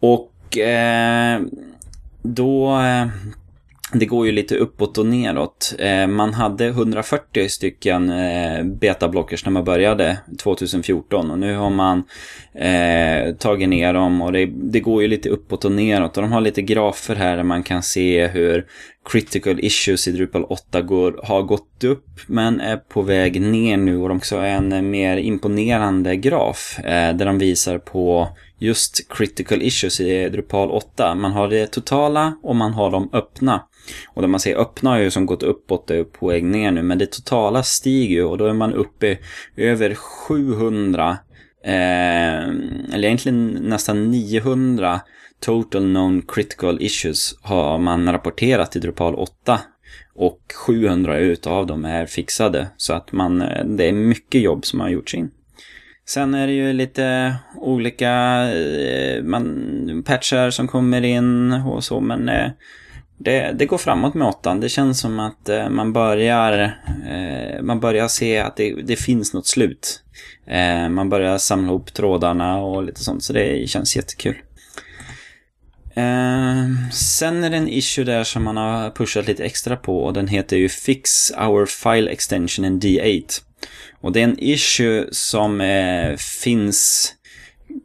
Och 0.00 0.58
eh, 0.58 1.40
då 2.22 2.80
eh, 2.80 3.06
det 3.92 4.06
går 4.06 4.26
ju 4.26 4.32
lite 4.32 4.56
uppåt 4.56 4.98
och 4.98 5.06
neråt. 5.06 5.74
Eh, 5.78 6.06
man 6.06 6.34
hade 6.34 6.66
140 6.66 7.48
stycken 7.48 8.10
eh, 8.10 8.64
betablockers 8.64 9.44
när 9.44 9.52
man 9.52 9.64
började 9.64 10.18
2014 10.42 11.30
och 11.30 11.38
nu 11.38 11.56
har 11.56 11.70
man 11.70 12.02
eh, 12.54 13.34
tagit 13.34 13.68
ner 13.68 13.94
dem 13.94 14.22
och 14.22 14.32
det, 14.32 14.46
det, 14.46 14.80
går 14.80 15.02
ju 15.02 15.08
lite 15.08 15.28
uppåt 15.28 15.64
och 15.64 15.72
neråt 15.72 16.16
och 16.16 16.22
de 16.22 16.32
har 16.32 16.40
lite 16.40 16.62
grafer 16.62 17.14
här 17.14 17.36
där 17.36 17.44
man 17.44 17.62
kan 17.62 17.82
se 17.82 18.26
hur 18.26 18.66
critical 19.04 19.60
issues 19.60 20.08
i 20.08 20.12
Drupal 20.12 20.44
8 20.44 20.82
går, 20.82 21.20
har 21.24 21.42
gått 21.42 21.84
upp 21.84 22.20
men 22.26 22.60
är 22.60 22.76
på 22.76 23.02
väg 23.02 23.40
ner 23.40 23.76
nu 23.76 23.96
och 23.96 24.08
de 24.08 24.16
också 24.18 24.36
en 24.36 24.90
mer 24.90 25.16
imponerande 25.16 26.16
graf 26.16 26.78
eh, 26.78 27.16
där 27.16 27.26
de 27.26 27.38
visar 27.38 27.78
på 27.78 28.28
just 28.58 29.08
critical 29.08 29.62
issues 29.62 30.00
i 30.00 30.28
Drupal 30.28 30.70
8. 30.70 31.14
Man 31.14 31.32
har 31.32 31.48
det 31.48 31.66
totala 31.66 32.36
och 32.42 32.56
man 32.56 32.72
har 32.72 32.90
de 32.90 33.10
öppna. 33.12 33.64
Och 34.08 34.22
där 34.22 34.28
man 34.28 34.40
ser 34.40 34.56
öppna 34.56 34.90
har 34.90 34.98
ju 34.98 35.10
som 35.10 35.26
gått 35.26 35.42
uppåt 35.42 35.90
och 35.90 35.96
är 35.96 36.04
på 36.04 36.28
väg 36.28 36.44
ner 36.44 36.70
nu. 36.70 36.82
Men 36.82 36.98
det 36.98 37.06
totala 37.06 37.62
stiger 37.62 38.14
ju 38.14 38.24
och 38.24 38.38
då 38.38 38.46
är 38.46 38.52
man 38.52 38.74
uppe 38.74 39.18
över 39.56 39.94
700 39.94 41.18
eh, 41.64 42.48
eller 42.94 43.04
egentligen 43.04 43.48
nästan 43.48 44.10
900 44.10 45.00
total 45.40 45.82
known 45.82 46.22
critical 46.22 46.82
issues 46.82 47.38
har 47.42 47.78
man 47.78 48.12
rapporterat 48.12 48.76
i 48.76 48.78
Drupal 48.78 49.14
8. 49.14 49.60
Och 50.14 50.40
700 50.66 51.18
utav 51.18 51.66
dem 51.66 51.84
är 51.84 52.06
fixade. 52.06 52.68
Så 52.76 52.92
att 52.92 53.12
man, 53.12 53.42
eh, 53.42 53.64
det 53.64 53.84
är 53.84 53.92
mycket 53.92 54.40
jobb 54.40 54.66
som 54.66 54.80
har 54.80 54.88
gjorts 54.88 55.14
in. 55.14 55.30
Sen 56.08 56.34
är 56.34 56.46
det 56.46 56.52
ju 56.52 56.72
lite 56.72 57.34
olika 57.56 58.12
eh, 58.52 59.22
man, 59.22 60.02
patchar 60.06 60.50
som 60.50 60.68
kommer 60.68 61.02
in 61.02 61.52
och 61.52 61.84
så, 61.84 62.00
men 62.00 62.28
eh, 62.28 62.50
det, 63.18 63.52
det 63.52 63.66
går 63.66 63.78
framåt 63.78 64.14
med 64.14 64.28
åttan. 64.28 64.60
Det 64.60 64.68
känns 64.68 65.00
som 65.00 65.20
att 65.20 65.48
eh, 65.48 65.68
man 65.68 65.92
börjar, 65.92 66.78
eh, 67.08 67.62
man 67.62 67.80
börjar 67.80 68.08
se 68.08 68.38
att 68.38 68.56
det, 68.56 68.82
det 68.82 68.96
finns 68.96 69.34
något 69.34 69.46
slut. 69.46 70.04
Eh, 70.46 70.88
man 70.88 71.08
börjar 71.08 71.38
samla 71.38 71.68
ihop 71.68 71.94
trådarna 71.94 72.58
och 72.58 72.82
lite 72.82 73.04
sånt, 73.04 73.22
så 73.24 73.32
det 73.32 73.70
känns 73.70 73.96
jättekul. 73.96 74.36
Eh, 75.94 76.90
sen 76.92 77.44
är 77.44 77.50
det 77.50 77.56
en 77.56 77.68
issue 77.68 78.04
där 78.04 78.24
som 78.24 78.42
man 78.42 78.56
har 78.56 78.90
pushat 78.90 79.26
lite 79.26 79.44
extra 79.44 79.76
på 79.76 80.04
och 80.04 80.12
den 80.12 80.28
heter 80.28 80.56
ju 80.56 80.68
Fix 80.68 81.30
Our 81.30 81.66
File 81.66 82.10
Extension 82.10 82.64
in 82.64 82.80
D8. 82.80 83.42
Och 84.00 84.12
det 84.12 84.20
är 84.20 84.24
en 84.24 84.38
issue 84.38 85.06
som 85.10 85.60
eh, 85.60 86.16
finns 86.16 87.12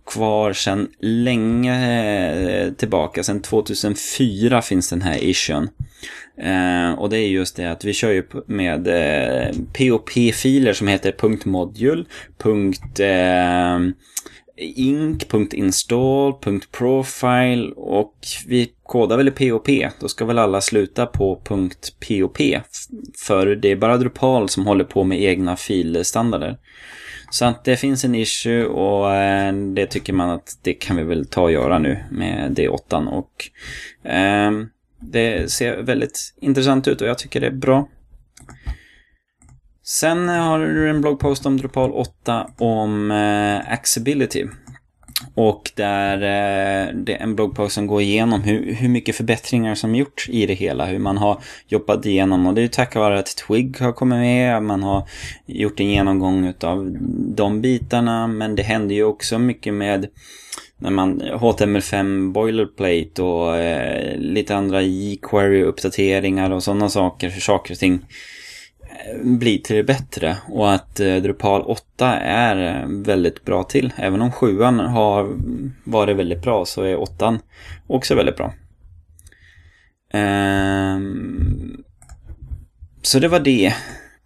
kvar 0.05 0.53
sedan 0.53 0.87
länge 0.99 1.75
eh, 2.33 2.73
tillbaka. 2.73 3.23
Sedan 3.23 3.41
2004 3.41 4.61
finns 4.61 4.89
den 4.89 5.01
här 5.01 5.23
issuen. 5.23 5.69
Eh, 6.37 6.91
och 6.99 7.09
det 7.09 7.17
är 7.17 7.27
just 7.27 7.55
det 7.55 7.71
att 7.71 7.85
vi 7.85 7.93
kör 7.93 8.11
ju 8.11 8.23
med 8.47 8.87
eh, 8.87 9.55
POP-filer 9.73 10.73
som 10.73 10.87
heter 10.87 11.47
.module, 11.47 12.05
eh, 12.99 13.79
ink, 14.57 15.33
.install, 15.53 16.33
.profile 16.71 17.71
och 17.75 18.15
vi 18.47 18.71
kodar 18.83 19.17
väl 19.17 19.27
i 19.27 19.31
POP. 19.31 19.67
Då 19.99 20.07
ska 20.07 20.25
väl 20.25 20.39
alla 20.39 20.61
sluta 20.61 21.05
på 21.05 21.35
.pop. 21.35 22.37
För 23.17 23.55
det 23.55 23.71
är 23.71 23.75
bara 23.75 23.97
Drupal 23.97 24.49
som 24.49 24.67
håller 24.67 24.83
på 24.83 25.03
med 25.03 25.21
egna 25.21 25.55
filstandarder. 25.55 26.57
Så 27.29 27.45
att 27.45 27.63
det 27.63 27.77
finns 27.77 28.05
en 28.05 28.15
issue 28.15 28.65
och 28.65 29.13
eh, 29.13 29.53
det 29.53 29.85
tycker 29.85 30.13
man 30.13 30.29
att 30.29 30.59
det 30.61 30.73
kan 30.73 30.95
vi 30.95 31.03
väl 31.03 31.27
ta 31.27 31.41
och 31.41 31.51
göra 31.51 31.79
nu 31.79 32.03
med 32.11 32.57
D8. 32.57 33.07
Och 33.07 33.49
eh, 34.09 34.51
det 35.11 35.51
ser 35.51 35.77
väldigt 35.77 36.33
intressant 36.41 36.87
ut 36.87 37.01
och 37.01 37.07
jag 37.07 37.17
tycker 37.17 37.41
det 37.41 37.47
är 37.47 37.51
bra. 37.51 37.87
Sen 39.85 40.29
har 40.29 40.59
du 40.59 40.89
en 40.89 41.01
bloggpost 41.01 41.45
om 41.45 41.57
Drupal 41.57 41.91
8 41.91 42.47
om 42.57 43.11
eh, 43.11 43.73
accessibility. 43.73 44.45
Och 45.35 45.71
där 45.75 46.15
eh, 46.15 46.95
det 46.95 47.13
är 47.13 47.23
en 47.23 47.35
bloggpost 47.35 47.75
som 47.75 47.87
går 47.87 48.01
igenom 48.01 48.41
hur, 48.41 48.73
hur 48.73 48.89
mycket 48.89 49.15
förbättringar 49.15 49.75
som 49.75 49.95
gjorts 49.95 50.29
i 50.29 50.45
det 50.45 50.53
hela. 50.53 50.85
Hur 50.85 50.99
man 50.99 51.17
har 51.17 51.41
jobbat 51.67 52.05
igenom 52.05 52.47
och 52.47 52.53
det 52.53 52.61
är 52.61 52.67
tack 52.67 52.95
vare 52.95 53.19
att 53.19 53.35
Twig 53.37 53.79
har 53.79 53.91
kommit 53.91 54.19
med. 54.19 54.63
Man 54.63 54.83
har 54.83 55.07
gjort 55.45 55.79
en 55.79 55.89
genomgång 55.89 56.53
av 56.61 56.97
de 57.35 57.61
bitarna. 57.61 58.27
Men 58.27 58.55
det 58.55 58.63
händer 58.63 58.95
ju 58.95 59.03
också 59.03 59.39
mycket 59.39 59.73
med 59.73 60.07
när 60.77 60.91
man 60.91 61.21
HTML5 61.21 62.31
boilerplate 62.31 63.21
och 63.21 63.57
eh, 63.57 64.17
lite 64.17 64.55
andra 64.55 64.81
jQuery-uppdateringar 64.81 66.51
och 66.51 66.63
sådana 66.63 66.89
saker. 66.89 67.29
Hur 67.29 67.41
saker 67.41 67.73
och 67.73 67.79
ting 67.79 68.05
eh, 68.81 69.23
blir 69.23 69.57
till 69.57 69.75
det 69.75 69.83
bättre 69.83 70.37
och 70.49 70.73
att 70.73 70.99
eh, 70.99 71.15
Drupal 71.15 71.61
8 71.61 72.07
är 72.19 72.81
eh, 72.81 72.87
väldigt 72.87 73.45
bra 73.45 73.63
till. 73.63 73.93
Även 73.97 74.21
om 74.21 74.31
7 74.31 74.61
har 74.61 75.37
varit 75.83 76.17
väldigt 76.17 76.41
bra 76.41 76.65
så 76.65 76.81
är 76.81 77.01
8 77.01 77.39
också 77.87 78.15
väldigt 78.15 78.37
bra. 78.37 78.53
Ehm, 80.13 81.83
så 83.01 83.19
det 83.19 83.27
var 83.27 83.39
det. 83.39 83.73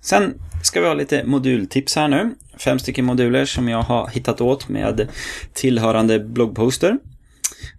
Sen 0.01 0.33
ska 0.63 0.81
vi 0.81 0.87
ha 0.87 0.93
lite 0.93 1.23
modultips 1.23 1.95
här 1.95 2.07
nu. 2.07 2.35
Fem 2.57 2.79
stycken 2.79 3.05
moduler 3.05 3.45
som 3.45 3.69
jag 3.69 3.81
har 3.81 4.07
hittat 4.07 4.41
åt 4.41 4.69
med 4.69 5.07
tillhörande 5.53 6.19
bloggposter. 6.19 6.97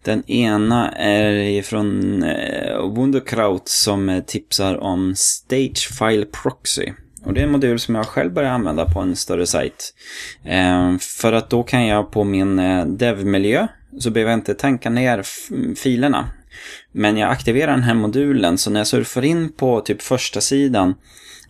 Den 0.03 0.31
ena 0.31 0.93
är 0.93 1.63
från 1.63 2.23
eh, 2.23 2.95
Wunderkraut 2.97 3.69
som 3.69 4.09
eh, 4.09 4.23
tipsar 4.23 4.77
om 4.77 5.15
Stage 5.17 5.89
File 5.99 6.27
Proxy. 6.43 6.93
Och 7.25 7.35
det 7.35 7.41
är 7.41 7.45
en 7.45 7.53
modul 7.53 7.79
som 7.79 7.95
jag 7.95 8.07
själv 8.07 8.33
börjar 8.33 8.51
använda 8.51 8.85
på 8.85 9.01
en 9.01 9.17
större 9.17 9.47
sajt. 9.47 9.95
Eh, 10.45 10.99
för 10.99 11.33
att 11.33 11.51
då 11.51 11.63
kan 11.63 11.87
jag 11.87 12.11
på 12.11 12.25
min 12.25 12.57
devmiljö, 12.57 12.85
dev-miljö 12.85 13.67
så 13.99 14.11
behöver 14.11 14.31
jag 14.31 14.39
inte 14.39 14.55
tanka 14.55 14.91
ner 14.91 15.23
filerna. 15.75 16.29
Men 16.93 17.17
jag 17.17 17.31
aktiverar 17.31 17.73
den 17.73 17.83
här 17.83 17.95
modulen 17.95 18.59
så 18.59 18.71
när 18.71 18.81
jag 18.81 18.87
surfar 18.87 19.25
in 19.25 19.53
på 19.53 19.81
typ 19.81 20.03
första 20.03 20.41
sidan 20.41 20.95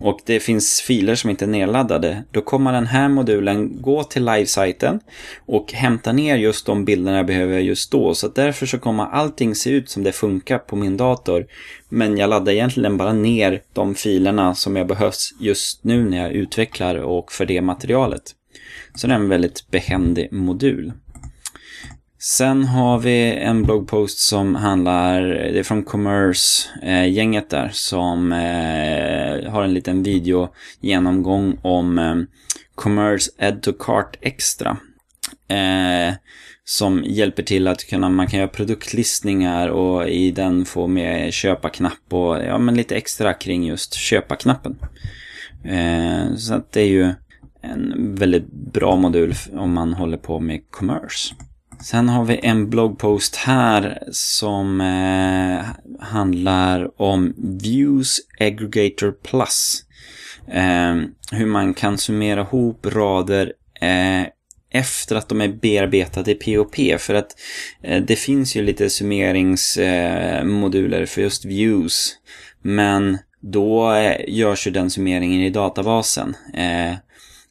och 0.01 0.21
det 0.25 0.41
finns 0.41 0.81
filer 0.81 1.15
som 1.15 1.31
inte 1.31 1.45
är 1.45 1.47
nedladdade, 1.47 2.25
då 2.31 2.41
kommer 2.41 2.73
den 2.73 2.87
här 2.87 3.09
modulen 3.09 3.83
gå 3.83 4.05
till 4.05 4.25
livesajten 4.25 5.01
och 5.47 5.73
hämta 5.73 6.13
ner 6.13 6.37
just 6.37 6.67
de 6.67 6.85
bilderna 6.85 7.17
jag 7.17 7.27
behöver 7.27 7.59
just 7.59 7.91
då. 7.91 8.15
Så 8.15 8.29
därför 8.29 8.67
så 8.67 8.79
kommer 8.79 9.05
allting 9.05 9.55
se 9.55 9.71
ut 9.71 9.91
som 9.91 10.03
det 10.03 10.13
funkar 10.13 10.59
på 10.59 10.77
min 10.77 10.97
dator. 10.97 11.47
Men 11.89 12.19
jag 12.19 12.31
laddar 12.31 12.53
egentligen 12.53 12.97
bara 12.97 13.13
ner 13.13 13.63
de 13.73 13.95
filerna 13.95 14.55
som 14.55 14.77
jag 14.77 14.87
behövs 14.87 15.35
just 15.41 15.85
nu 15.85 16.05
när 16.11 16.23
jag 16.23 16.33
utvecklar 16.33 16.95
och 16.95 17.33
för 17.33 17.47
det 17.47 17.61
materialet. 17.61 18.35
Så 18.95 19.07
det 19.07 19.13
är 19.13 19.19
en 19.19 19.29
väldigt 19.29 19.71
behändig 19.71 20.33
modul. 20.33 20.93
Sen 22.21 22.65
har 22.65 22.99
vi 22.99 23.33
en 23.33 23.63
bloggpost 23.63 24.19
som 24.19 24.55
handlar, 24.55 25.23
det 25.23 25.59
är 25.59 25.63
från 25.63 25.83
Commerce-gänget 25.83 27.53
eh, 27.53 27.59
där, 27.59 27.71
som 27.73 28.33
eh, 28.33 29.53
har 29.53 29.63
en 29.63 29.75
liten 29.75 30.03
video 30.03 30.49
genomgång 30.81 31.59
om 31.63 31.99
eh, 31.99 32.17
Commerce 32.75 33.31
Add 33.39 33.63
to 33.63 33.73
Cart 33.73 34.17
Extra. 34.21 34.77
Eh, 35.49 36.15
som 36.65 37.05
hjälper 37.05 37.43
till 37.43 37.69
att 37.69 37.85
kunna, 37.85 38.09
man 38.09 38.27
kan 38.27 38.39
göra 38.39 38.49
produktlistningar 38.49 39.69
och 39.69 40.09
i 40.09 40.31
den 40.31 40.65
få 40.65 40.87
med 40.87 41.33
köpa-knapp 41.33 42.13
och 42.13 42.45
ja, 42.45 42.59
men 42.59 42.75
lite 42.75 42.97
extra 42.97 43.35
kring 43.35 43.65
just 43.65 43.95
köpa-knappen. 43.95 44.79
Eh, 45.65 46.35
så 46.37 46.55
att 46.55 46.73
det 46.73 46.81
är 46.81 46.89
ju 46.89 47.13
en 47.63 48.15
väldigt 48.15 48.53
bra 48.53 48.97
modul 48.97 49.35
om 49.53 49.73
man 49.73 49.95
håller 49.95 50.17
på 50.17 50.41
med 50.41 50.61
commerce. 50.71 51.35
Sen 51.83 52.09
har 52.09 52.25
vi 52.25 52.41
en 52.43 52.71
bloggpost 52.71 53.37
här 53.37 54.03
som 54.13 54.81
eh, 54.81 55.61
handlar 56.07 57.03
om 57.03 57.35
Views 57.63 58.21
Aggregator 58.41 59.13
Plus. 59.13 59.85
Eh, 60.49 60.97
hur 61.33 61.47
man 61.47 61.75
kan 61.75 61.99
summera 61.99 62.41
ihop 62.41 62.87
rader 62.87 63.53
eh, 63.81 64.23
efter 64.71 65.17
att 65.17 65.29
de 65.29 65.41
är 65.41 65.49
bearbetade 65.49 66.31
i 66.31 66.35
POP. 66.35 67.01
För 67.01 67.15
att 67.15 67.37
eh, 67.83 68.03
det 68.03 68.17
finns 68.17 68.57
ju 68.57 68.63
lite 68.63 68.91
summeringsmoduler 68.91 71.07
för 71.07 71.23
just 71.23 71.45
views. 71.45 72.15
Men 72.63 73.19
då 73.41 73.93
eh, 73.93 74.17
görs 74.29 74.67
ju 74.67 74.71
den 74.71 74.91
summeringen 74.91 75.41
i 75.41 75.51
databasen. 75.51 76.37
Eh, 76.55 76.93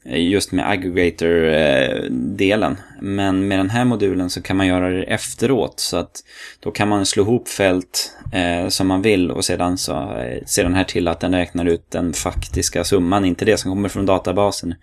Eh, 0.10 0.30
just 0.30 0.52
med 0.52 0.70
aggregator-delen. 0.70 2.78
Men 3.02 3.48
med 3.48 3.60
den 3.60 3.70
här 3.70 3.86
modulen 3.86 4.30
så 4.30 4.42
kan 4.42 4.58
man 4.58 4.68
göra 4.68 4.90
det 4.90 5.04
efteråt. 5.04 5.80
Så 5.80 5.98
att 5.98 6.24
då 6.60 6.72
kan 6.72 6.88
man 6.88 7.06
slå 7.06 7.24
ihop 7.24 7.50
fält 7.50 8.12
eh, 8.32 8.68
som 8.68 8.88
man 8.88 9.02
vill 9.02 9.32
och 9.32 9.46
sedan 9.46 9.78
så 9.78 10.18
eh, 10.18 10.44
ser 10.46 10.64
den 10.64 10.74
här 10.74 10.84
till 10.84 11.08
att 11.08 11.20
den 11.20 11.36
räknar 11.36 11.66
ut 11.66 11.92
den 11.92 12.14
faktiska 12.14 12.84
summan. 12.84 13.26
Inte 13.26 13.46
det 13.46 13.58
som 13.58 13.72
kommer 13.72 13.90
från 13.90 14.06
databasen 14.06 14.76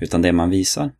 utan 0.00 0.22
det 0.22 0.32
man 0.32 0.50
visar. 0.50 0.90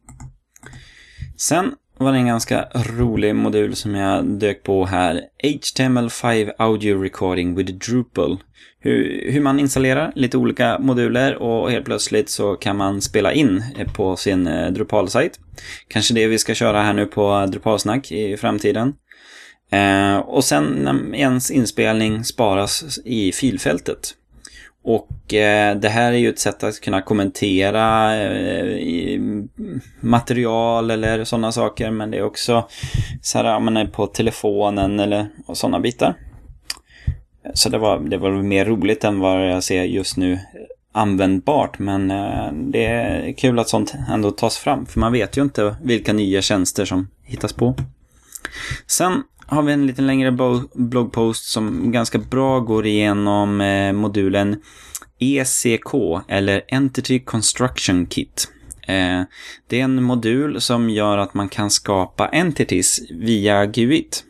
Sen 1.37 1.73
var 2.05 2.13
det 2.13 2.19
en 2.19 2.27
ganska 2.27 2.69
rolig 2.75 3.35
modul 3.35 3.77
som 3.77 3.95
jag 3.95 4.25
dök 4.25 4.63
på 4.63 4.85
här. 4.85 5.23
HTML5 5.45 6.53
Audio 6.59 7.03
Recording 7.03 7.55
with 7.55 7.73
Drupal 7.73 8.39
hur, 8.81 9.31
hur 9.33 9.41
man 9.41 9.61
installerar 9.61 10.13
lite 10.15 10.37
olika 10.39 10.79
moduler 10.79 11.35
och 11.35 11.71
helt 11.71 11.85
plötsligt 11.85 12.29
så 12.29 12.55
kan 12.55 12.77
man 12.77 13.01
spela 13.01 13.33
in 13.33 13.65
på 13.95 14.17
sin 14.17 14.47
eh, 14.47 14.71
Drupal-sajt. 14.71 15.41
Kanske 15.89 16.15
det 16.15 16.27
vi 16.27 16.39
ska 16.39 16.55
köra 16.55 16.83
här 16.83 16.93
nu 16.93 17.07
på 17.07 17.47
Drupalsnack 17.47 18.13
i 18.13 18.37
framtiden. 18.37 18.95
Eh, 19.73 20.17
och 20.17 20.45
sen 20.45 20.65
när 20.65 21.15
ens 21.15 21.51
inspelning 21.51 22.25
sparas 22.25 22.99
i 23.05 23.33
filfältet. 23.33 24.15
Och 24.83 25.35
eh, 25.35 25.77
det 25.77 25.89
här 25.89 26.13
är 26.13 26.17
ju 26.17 26.29
ett 26.29 26.39
sätt 26.39 26.63
att 26.63 26.81
kunna 26.81 27.03
kommentera 27.03 28.17
eh, 28.17 29.21
material 30.01 30.91
eller 30.91 31.25
sådana 31.25 31.53
saker. 31.53 31.91
Men 31.91 32.11
det 32.11 32.19
är 32.19 32.23
också 32.23 32.69
så 33.23 33.39
här, 33.39 33.61
man 33.61 33.77
är 33.77 33.87
på 33.87 34.07
telefonen 34.07 35.01
eller 35.01 35.27
sådana 35.53 35.81
bitar. 35.81 36.15
Så 37.55 37.69
det 37.69 37.79
var, 37.79 37.99
det 37.99 38.19
var 38.19 38.31
mer 38.31 38.65
roligt 38.65 39.05
än 39.05 39.21
vad 39.21 39.51
jag 39.51 39.63
ser 39.63 39.85
just 39.85 40.17
nu 40.17 40.39
användbart. 40.93 41.79
Men 41.79 42.11
eh, 42.11 42.53
det 42.53 42.85
är 42.85 43.33
kul 43.33 43.59
att 43.59 43.69
sånt 43.69 43.95
ändå 44.09 44.31
tas 44.31 44.59
fram. 44.59 44.87
För 44.87 45.01
man 45.01 45.13
vet 45.13 45.37
ju 45.37 45.43
inte 45.43 45.77
vilka 45.83 46.13
nya 46.13 46.43
tjänster 46.43 46.85
som 46.85 47.09
hittas 47.25 47.53
på. 47.53 47.75
Sen 48.87 49.23
har 49.51 49.63
vi 49.63 49.73
en 49.73 49.87
lite 49.87 50.03
längre 50.03 50.33
bloggpost 50.75 51.45
som 51.45 51.93
ganska 51.93 52.19
bra 52.19 52.61
går 52.61 52.87
igenom 52.87 53.61
eh, 53.61 53.93
modulen 53.93 54.63
ECK 55.19 55.95
eller 56.29 56.63
Entity 56.69 57.19
Construction 57.19 58.07
Kit. 58.07 58.49
Eh, 58.83 59.23
det 59.67 59.81
är 59.81 59.85
en 59.85 60.03
modul 60.03 60.61
som 60.61 60.91
gör 60.91 61.19
att 61.19 61.35
man 61.35 61.49
kan 61.49 61.71
skapa 61.71 62.29
entities 62.29 63.01
via 63.11 63.67
GUIT. 63.67 64.25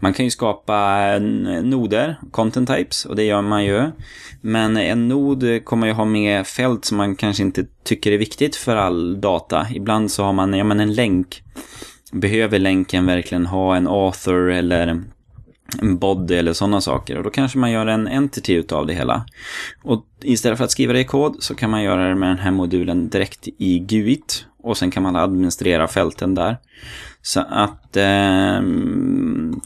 Man 0.00 0.12
kan 0.12 0.24
ju 0.24 0.30
skapa 0.30 1.06
eh, 1.14 1.20
noder, 1.62 2.16
content 2.30 2.68
types, 2.68 3.04
och 3.04 3.16
det 3.16 3.24
gör 3.24 3.42
man 3.42 3.64
ju. 3.64 3.90
Men 4.40 4.76
en 4.76 5.08
nod 5.08 5.64
kommer 5.64 5.86
ju 5.86 5.92
ha 5.92 6.04
med 6.04 6.46
fält 6.46 6.84
som 6.84 6.96
man 6.96 7.16
kanske 7.16 7.42
inte 7.42 7.66
tycker 7.84 8.12
är 8.12 8.18
viktigt 8.18 8.56
för 8.56 8.76
all 8.76 9.20
data. 9.20 9.66
Ibland 9.74 10.10
så 10.10 10.24
har 10.24 10.32
man 10.32 10.54
ja, 10.54 10.64
men 10.64 10.80
en 10.80 10.94
länk. 10.94 11.42
Behöver 12.12 12.58
länken 12.58 13.06
verkligen 13.06 13.46
ha 13.46 13.76
en 13.76 13.88
author 13.88 14.50
eller 14.50 15.02
en 15.80 15.98
body 15.98 16.34
eller 16.34 16.52
sådana 16.52 16.80
saker. 16.80 17.16
Och 17.16 17.24
då 17.24 17.30
kanske 17.30 17.58
man 17.58 17.70
gör 17.70 17.86
en 17.86 18.08
entity 18.08 18.52
utav 18.52 18.86
det 18.86 18.94
hela. 18.94 19.24
Och 19.82 20.06
istället 20.22 20.58
för 20.58 20.64
att 20.64 20.70
skriva 20.70 20.92
det 20.92 21.00
i 21.00 21.04
kod 21.04 21.36
så 21.42 21.54
kan 21.54 21.70
man 21.70 21.82
göra 21.82 22.08
det 22.08 22.14
med 22.14 22.28
den 22.28 22.38
här 22.38 22.50
modulen 22.50 23.08
direkt 23.08 23.48
i 23.58 23.78
GUIT. 23.78 24.46
Och 24.62 24.76
sen 24.76 24.90
kan 24.90 25.02
man 25.02 25.16
administrera 25.16 25.88
fälten 25.88 26.34
där. 26.34 26.56
Så 27.22 27.40
att, 27.40 27.96
eh, 27.96 28.62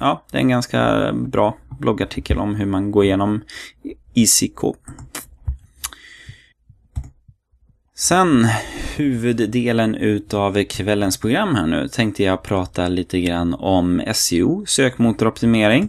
ja, 0.00 0.25
det 0.31 0.37
är 0.37 0.41
en 0.41 0.49
ganska 0.49 1.12
bra 1.12 1.57
bloggartikel 1.81 2.38
om 2.38 2.55
hur 2.55 2.67
man 2.67 2.91
går 2.91 3.05
igenom 3.05 3.41
ICK. 4.15 4.61
Sen 7.99 8.47
huvuddelen 8.97 9.95
utav 9.95 10.65
kvällens 10.65 11.17
program 11.17 11.55
här 11.55 11.67
nu 11.67 11.88
tänkte 11.88 12.23
jag 12.23 12.43
prata 12.43 12.88
lite 12.88 13.21
grann 13.21 13.55
om 13.55 14.03
SEO, 14.15 14.67
sökmotoroptimering. 14.67 15.88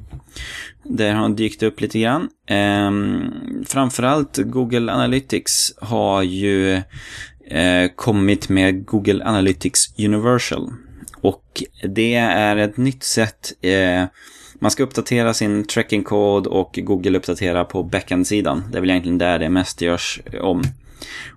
Det 0.83 1.09
har 1.09 1.29
dykt 1.29 1.63
upp 1.63 1.81
lite 1.81 1.99
grann. 1.99 2.29
Ehm, 2.47 3.31
framförallt 3.65 4.37
Google 4.37 4.93
Analytics 4.93 5.73
har 5.81 6.23
ju 6.23 6.73
eh, 7.47 7.91
kommit 7.95 8.49
med 8.49 8.85
Google 8.85 9.25
Analytics 9.25 9.99
Universal. 9.99 10.73
Och 11.21 11.63
det 11.83 12.15
är 12.15 12.57
ett 12.57 12.77
nytt 12.77 13.03
sätt 13.03 13.53
eh, 13.61 14.03
man 14.59 14.71
ska 14.71 14.83
uppdatera 14.83 15.33
sin 15.33 15.65
tracking-kod 15.65 16.47
och 16.47 16.79
Google 16.83 17.17
uppdatera 17.17 17.65
på 17.65 17.83
backend-sidan. 17.83 18.63
Det 18.71 18.77
är 18.77 18.81
väl 18.81 18.89
egentligen 18.89 19.17
där 19.17 19.39
det 19.39 19.49
mest 19.49 19.81
görs 19.81 20.21
om. 20.41 20.63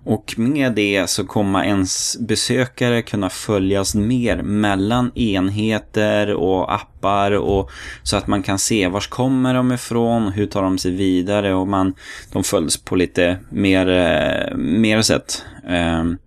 Och 0.03 0.33
med 0.37 0.73
det 0.73 1.09
så 1.09 1.25
kommer 1.25 1.63
ens 1.63 2.17
besökare 2.19 3.01
kunna 3.01 3.29
följas 3.29 3.95
mer 3.95 4.41
mellan 4.41 5.11
enheter 5.17 6.33
och 6.33 6.73
appar 6.73 7.31
och 7.31 7.71
så 8.03 8.17
att 8.17 8.27
man 8.27 8.43
kan 8.43 8.59
se 8.59 8.87
vars 8.87 9.07
kommer 9.07 9.53
de 9.53 9.71
ifrån, 9.71 10.27
hur 10.27 10.45
tar 10.45 10.61
de 10.61 10.77
sig 10.77 10.91
vidare 10.91 11.53
och 11.53 11.67
man, 11.67 11.93
de 12.31 12.43
följs 12.43 12.77
på 12.77 12.95
lite 12.95 13.37
mer, 13.49 13.89
eh, 13.89 14.57
mer 14.57 15.01
sätt. 15.01 15.45
Um, 15.67 16.17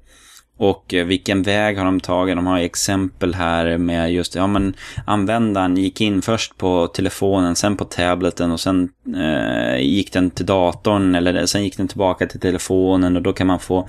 och 0.64 0.94
eh, 0.94 1.06
vilken 1.06 1.42
väg 1.42 1.78
har 1.78 1.84
de 1.84 2.00
tagit? 2.00 2.36
De 2.36 2.46
har 2.46 2.58
exempel 2.58 3.34
här 3.34 3.78
med 3.78 4.12
just, 4.12 4.34
ja 4.34 4.46
men 4.46 4.74
användaren 5.06 5.76
gick 5.76 6.00
in 6.00 6.22
först 6.22 6.58
på 6.58 6.86
telefonen, 6.86 7.56
sen 7.56 7.76
på 7.76 7.84
tableten 7.84 8.50
och 8.50 8.60
sen 8.60 8.88
eh, 9.16 9.80
gick 9.80 10.12
den 10.12 10.30
till 10.30 10.46
datorn 10.46 11.14
eller 11.14 11.46
sen 11.46 11.64
gick 11.64 11.76
den 11.76 11.88
tillbaka 11.88 12.26
till 12.26 12.40
telefonen 12.40 13.16
och 13.16 13.22
då 13.22 13.32
kan 13.32 13.46
man 13.46 13.60
få 13.60 13.88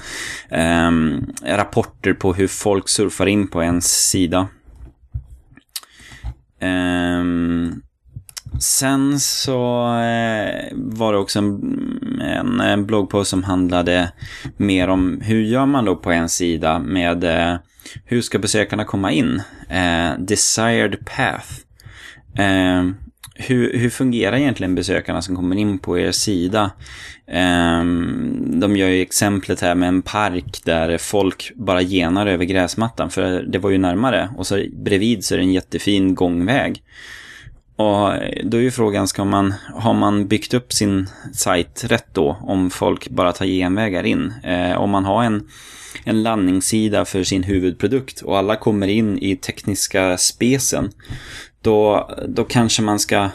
eh, 0.50 0.92
rapporter 1.44 2.14
på 2.14 2.34
hur 2.34 2.48
folk 2.48 2.90
surfar 2.90 3.26
in 3.26 3.48
på 3.48 3.64
ens 3.64 4.10
sida. 4.10 4.48
Um, 6.62 7.82
Sen 8.60 9.20
så 9.20 9.86
eh, 9.98 10.68
var 10.74 11.14
det 11.14 11.20
också 11.20 11.40
en, 11.40 12.22
en, 12.22 12.60
en, 12.60 12.86
bloggpost 12.86 13.30
som 13.30 13.44
handlade 13.44 14.12
mer 14.58 14.88
om 14.88 15.22
hur 15.22 15.42
gör 15.42 15.66
man 15.66 15.86
då 15.86 15.96
på 15.96 16.12
en 16.12 16.30
sida 16.30 16.80
med 16.80 17.24
eh, 17.24 17.58
hur 18.06 18.22
ska 18.22 18.40
besökarna 18.40 18.86
komma 18.86 19.12
in? 19.12 19.42
Eh, 19.70 20.20
desired 20.20 21.06
path. 21.06 21.50
Eh, 22.38 22.84
hur, 23.36 23.78
hur 23.78 23.90
fungerar 23.90 24.38
egentligen 24.38 24.76
besökarna 24.76 25.22
som 25.22 25.36
kommer 25.36 25.56
in 25.56 25.80
på 25.80 26.00
er 26.00 26.12
sida? 26.12 26.72
Eh, 27.28 27.84
de 28.60 28.76
gör 28.76 28.88
ju 28.88 29.02
exemplet 29.02 29.62
här 29.62 29.76
med 29.76 29.88
en 29.88 30.02
park 30.02 30.62
där 30.64 30.98
folk 30.98 31.52
bara 31.56 31.82
genar 31.82 32.28
över 32.28 32.46
gräsmattan 32.46 33.10
för 33.10 33.44
det 33.44 33.60
var 33.60 33.70
ju 33.70 33.78
närmare 33.78 34.30
och 34.38 34.48
så 34.48 34.66
bredvid 34.74 35.26
så 35.26 35.34
är 35.34 35.38
det 35.38 35.44
en 35.44 35.54
jättefin 35.54 36.16
gångväg. 36.16 36.84
Och 37.76 38.12
då 38.44 38.58
är 38.58 38.62
ju 38.62 38.72
frågan, 38.72 39.08
ska 39.08 39.26
man, 39.26 39.54
har 39.74 39.94
man 39.94 40.28
byggt 40.28 40.54
upp 40.54 40.74
sin 40.74 41.10
sajt 41.34 41.84
rätt 41.84 42.14
då? 42.14 42.38
Om 42.42 42.70
folk 42.70 43.10
bara 43.10 43.32
tar 43.32 43.46
genvägar 43.46 44.04
in? 44.04 44.34
Eh, 44.44 44.78
om 44.78 44.90
man 44.90 45.06
har 45.06 45.24
en, 45.24 45.48
en 46.04 46.24
landningssida 46.24 47.06
för 47.06 47.24
sin 47.24 47.44
huvudprodukt 47.44 48.22
och 48.22 48.38
alla 48.38 48.56
kommer 48.56 48.88
in 48.88 49.20
i 49.20 49.36
tekniska 49.36 50.18
spesen. 50.18 50.92
Då, 51.62 52.10
då 52.28 52.44
kanske 52.44 52.82
man 52.82 53.00
ska 53.00 53.30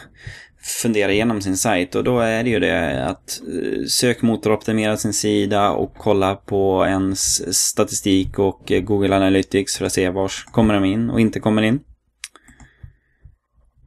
fundera 0.63 1.11
igenom 1.11 1.41
sin 1.41 1.57
sajt 1.57 1.95
och 1.95 2.03
då 2.03 2.19
är 2.19 2.43
det 2.43 2.49
ju 2.49 2.59
det 2.59 3.05
att 3.05 3.41
eh, 3.47 3.85
sökmotoroptimera 3.87 4.97
sin 4.97 5.13
sida 5.13 5.71
och 5.71 5.93
kolla 5.97 6.35
på 6.35 6.85
ens 6.85 7.53
statistik 7.57 8.39
och 8.39 8.71
eh, 8.71 8.81
Google 8.81 9.15
Analytics 9.15 9.77
för 9.77 9.85
att 9.85 9.93
se 9.93 10.09
var 10.09 10.31
kommer 10.51 10.73
de 10.73 10.85
in 10.85 11.09
och 11.09 11.19
inte 11.19 11.39
kommer 11.39 11.61
in. 11.61 11.79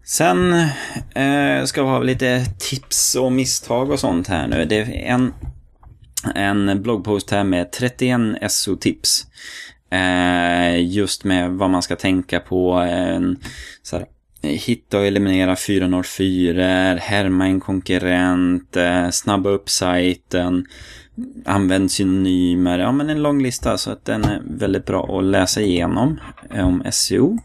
Sen 0.07 0.53
eh, 1.14 1.64
ska 1.64 1.83
vi 1.83 1.88
ha 1.88 1.99
lite 1.99 2.45
tips 2.59 3.14
och 3.14 3.33
misstag 3.33 3.90
och 3.90 4.01
sånt 4.01 4.29
här 4.29 4.47
nu. 4.47 4.64
Det 4.64 4.77
är 4.77 5.14
en, 5.14 5.35
en 6.35 6.83
bloggpost 6.83 7.31
här 7.31 7.45
med 7.45 7.73
31 7.73 8.21
SO-tips. 8.53 9.27
Eh, 9.90 10.81
just 10.83 11.25
med 11.25 11.51
vad 11.51 11.71
man 11.71 11.83
ska 11.83 11.97
tänka 11.97 12.40
på. 12.40 12.73
En, 12.73 13.38
så 13.83 13.97
här, 13.97 14.07
hitta 14.43 14.99
och 14.99 15.07
eliminera 15.07 15.57
404, 15.57 16.95
härma 16.95 17.47
en 17.47 17.61
konkurrent, 17.61 18.77
eh, 18.77 19.11
snabba 19.11 19.51
upp 19.51 19.71
sajten, 19.71 20.67
använd 21.45 21.90
synonymer. 21.90 22.79
Ja, 22.79 22.93
men 22.93 23.11
en 23.11 23.23
lång 23.23 23.43
lista 23.43 23.79
så 23.79 23.90
att 23.90 24.05
den 24.05 24.25
är 24.25 24.43
väldigt 24.45 24.87
bra 24.87 25.19
att 25.19 25.25
läsa 25.25 25.61
igenom 25.61 26.21
eh, 26.55 26.67
om 26.67 26.83
SEO. 26.90 27.38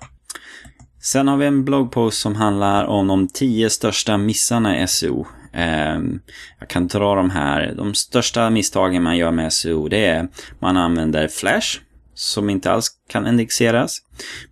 Sen 1.02 1.28
har 1.28 1.38
vi 1.38 1.46
en 1.46 1.66
bloggpost 1.66 2.22
som 2.22 2.36
handlar 2.36 2.86
om 2.86 3.08
de 3.08 3.28
tio 3.28 3.70
största 3.70 4.18
missarna 4.18 4.84
i 4.84 4.88
SEO. 4.88 5.28
Ehm, 5.54 6.20
jag 6.60 6.70
kan 6.70 6.88
dra 6.88 7.16
de 7.16 7.30
här. 7.30 7.74
De 7.78 7.94
största 7.94 8.50
misstagen 8.50 9.04
man 9.04 9.18
gör 9.18 9.32
med 9.32 9.54
SEO 9.54 9.88
det 9.88 10.06
är 10.06 10.28
man 10.60 10.78
använder 10.78 11.28
Flash 11.28 11.80
som 12.20 12.50
inte 12.50 12.72
alls 12.72 12.90
kan 13.10 13.28
indexeras. 13.28 13.98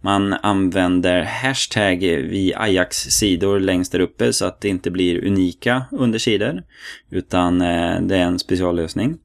Man 0.01 0.33
använder 0.33 1.23
hashtag 1.23 1.99
vid 1.99 2.53
Ajax-sidor 2.55 3.59
längst 3.59 3.91
där 3.91 3.99
uppe 3.99 4.33
så 4.33 4.45
att 4.45 4.61
det 4.61 4.69
inte 4.69 4.91
blir 4.91 5.25
unika 5.25 5.85
undersidor. 5.91 6.63
Utan 7.09 7.61
eh, 7.61 8.01
det 8.01 8.17
är 8.17 8.23
en 8.23 8.39
speciallösning. 8.39 9.17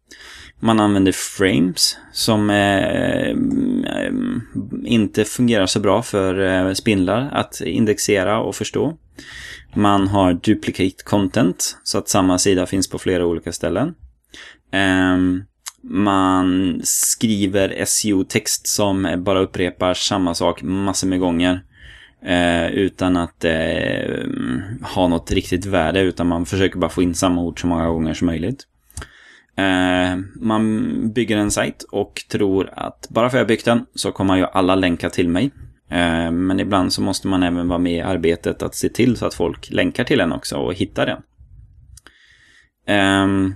Man 0.65 0.81
använder 0.81 1.13
frames 1.13 1.97
som 2.13 2.51
eh, 2.51 3.29
eh, 3.29 4.13
inte 4.85 5.25
fungerar 5.25 5.67
så 5.67 5.81
bra 5.81 6.03
för 6.03 6.41
eh, 6.41 6.73
spindlar 6.73 7.31
att 7.33 7.61
indexera 7.61 8.41
och 8.41 8.55
förstå. 8.55 8.97
Man 9.75 10.09
har 10.09 10.33
duplicate 10.33 11.05
content 11.05 11.77
så 11.83 11.99
att 11.99 12.09
samma 12.09 12.39
sida 12.39 12.67
finns 12.67 12.91
på 12.91 12.99
flera 12.99 13.27
olika 13.27 13.53
ställen. 13.53 13.95
Eh, 14.73 15.17
man 15.83 16.81
skriver 16.85 17.85
SEO-text 17.85 18.67
som 18.67 19.23
bara 19.25 19.41
upprepar 19.41 19.95
samma 19.95 20.35
sak 20.35 20.63
massor 20.63 21.09
med 21.09 21.21
gånger. 21.21 21.61
Eh, 22.25 22.67
utan 22.67 23.17
att 23.17 23.45
eh, 23.45 24.27
ha 24.95 25.09
något 25.09 25.33
riktigt 25.33 25.67
värde 25.67 26.01
utan 26.01 26.27
man 26.27 26.47
försöker 26.47 26.79
bara 26.79 26.91
få 26.91 27.03
in 27.03 27.15
samma 27.15 27.43
ord 27.43 27.61
så 27.61 27.67
många 27.67 27.89
gånger 27.89 28.15
som 28.15 28.27
möjligt. 28.27 28.67
Eh, 29.57 30.19
man 30.35 31.13
bygger 31.13 31.37
en 31.37 31.51
sajt 31.51 31.83
och 31.83 32.25
tror 32.31 32.71
att 32.73 33.07
bara 33.11 33.31
för 33.31 33.37
att 33.37 33.41
jag 33.41 33.49
byggt 33.49 33.65
den 33.65 33.87
så 33.95 34.13
kommer 34.13 34.37
ju 34.37 34.47
alla 34.53 34.75
länka 34.75 35.11
till 35.11 35.29
mig. 35.29 35.51
Eh, 35.91 36.31
men 36.31 36.61
ibland 36.61 36.93
så 36.93 37.03
måste 37.03 37.29
man 37.29 37.43
även 37.43 37.69
vara 37.69 37.79
med 37.79 37.93
i 37.93 38.01
arbetet 38.01 38.63
att 38.63 38.75
se 38.75 38.89
till 38.89 39.17
så 39.17 39.27
att 39.27 39.35
folk 39.35 39.71
länkar 39.71 40.05
till 40.05 40.21
en 40.21 40.33
också 40.33 40.57
och 40.57 40.75
hittar 40.75 41.07
den. 41.07 41.23
Ehm, 42.87 43.55